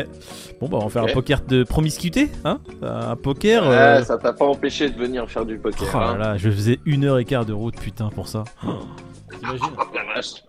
Bon, 0.59 0.69
bah, 0.69 0.79
on 0.81 0.87
va 0.87 0.89
faire 0.89 1.03
un 1.03 1.13
poker 1.13 1.43
de 1.43 1.63
promiscuité, 1.63 2.31
hein 2.43 2.59
Un 2.81 3.17
poker. 3.17 3.65
Ouais, 3.65 3.75
euh, 3.75 4.03
ça 4.03 4.17
t'a 4.17 4.33
pas 4.33 4.47
empêché 4.47 4.89
de 4.89 4.97
venir 4.97 5.31
faire 5.31 5.45
du 5.45 5.59
poker. 5.59 5.91
Oh 5.93 5.99
là 5.99 6.07
hein. 6.07 6.17
là, 6.17 6.37
je 6.39 6.49
faisais 6.49 6.81
une 6.87 7.05
heure 7.05 7.19
et 7.19 7.27
quart 7.27 7.45
de 7.45 7.53
route, 7.53 7.79
putain, 7.79 8.09
pour 8.09 8.29
ça. 8.29 8.45
T'imagines? 9.39 9.67
Oh, 9.77 9.83
la 9.95 10.15
vache. 10.15 10.43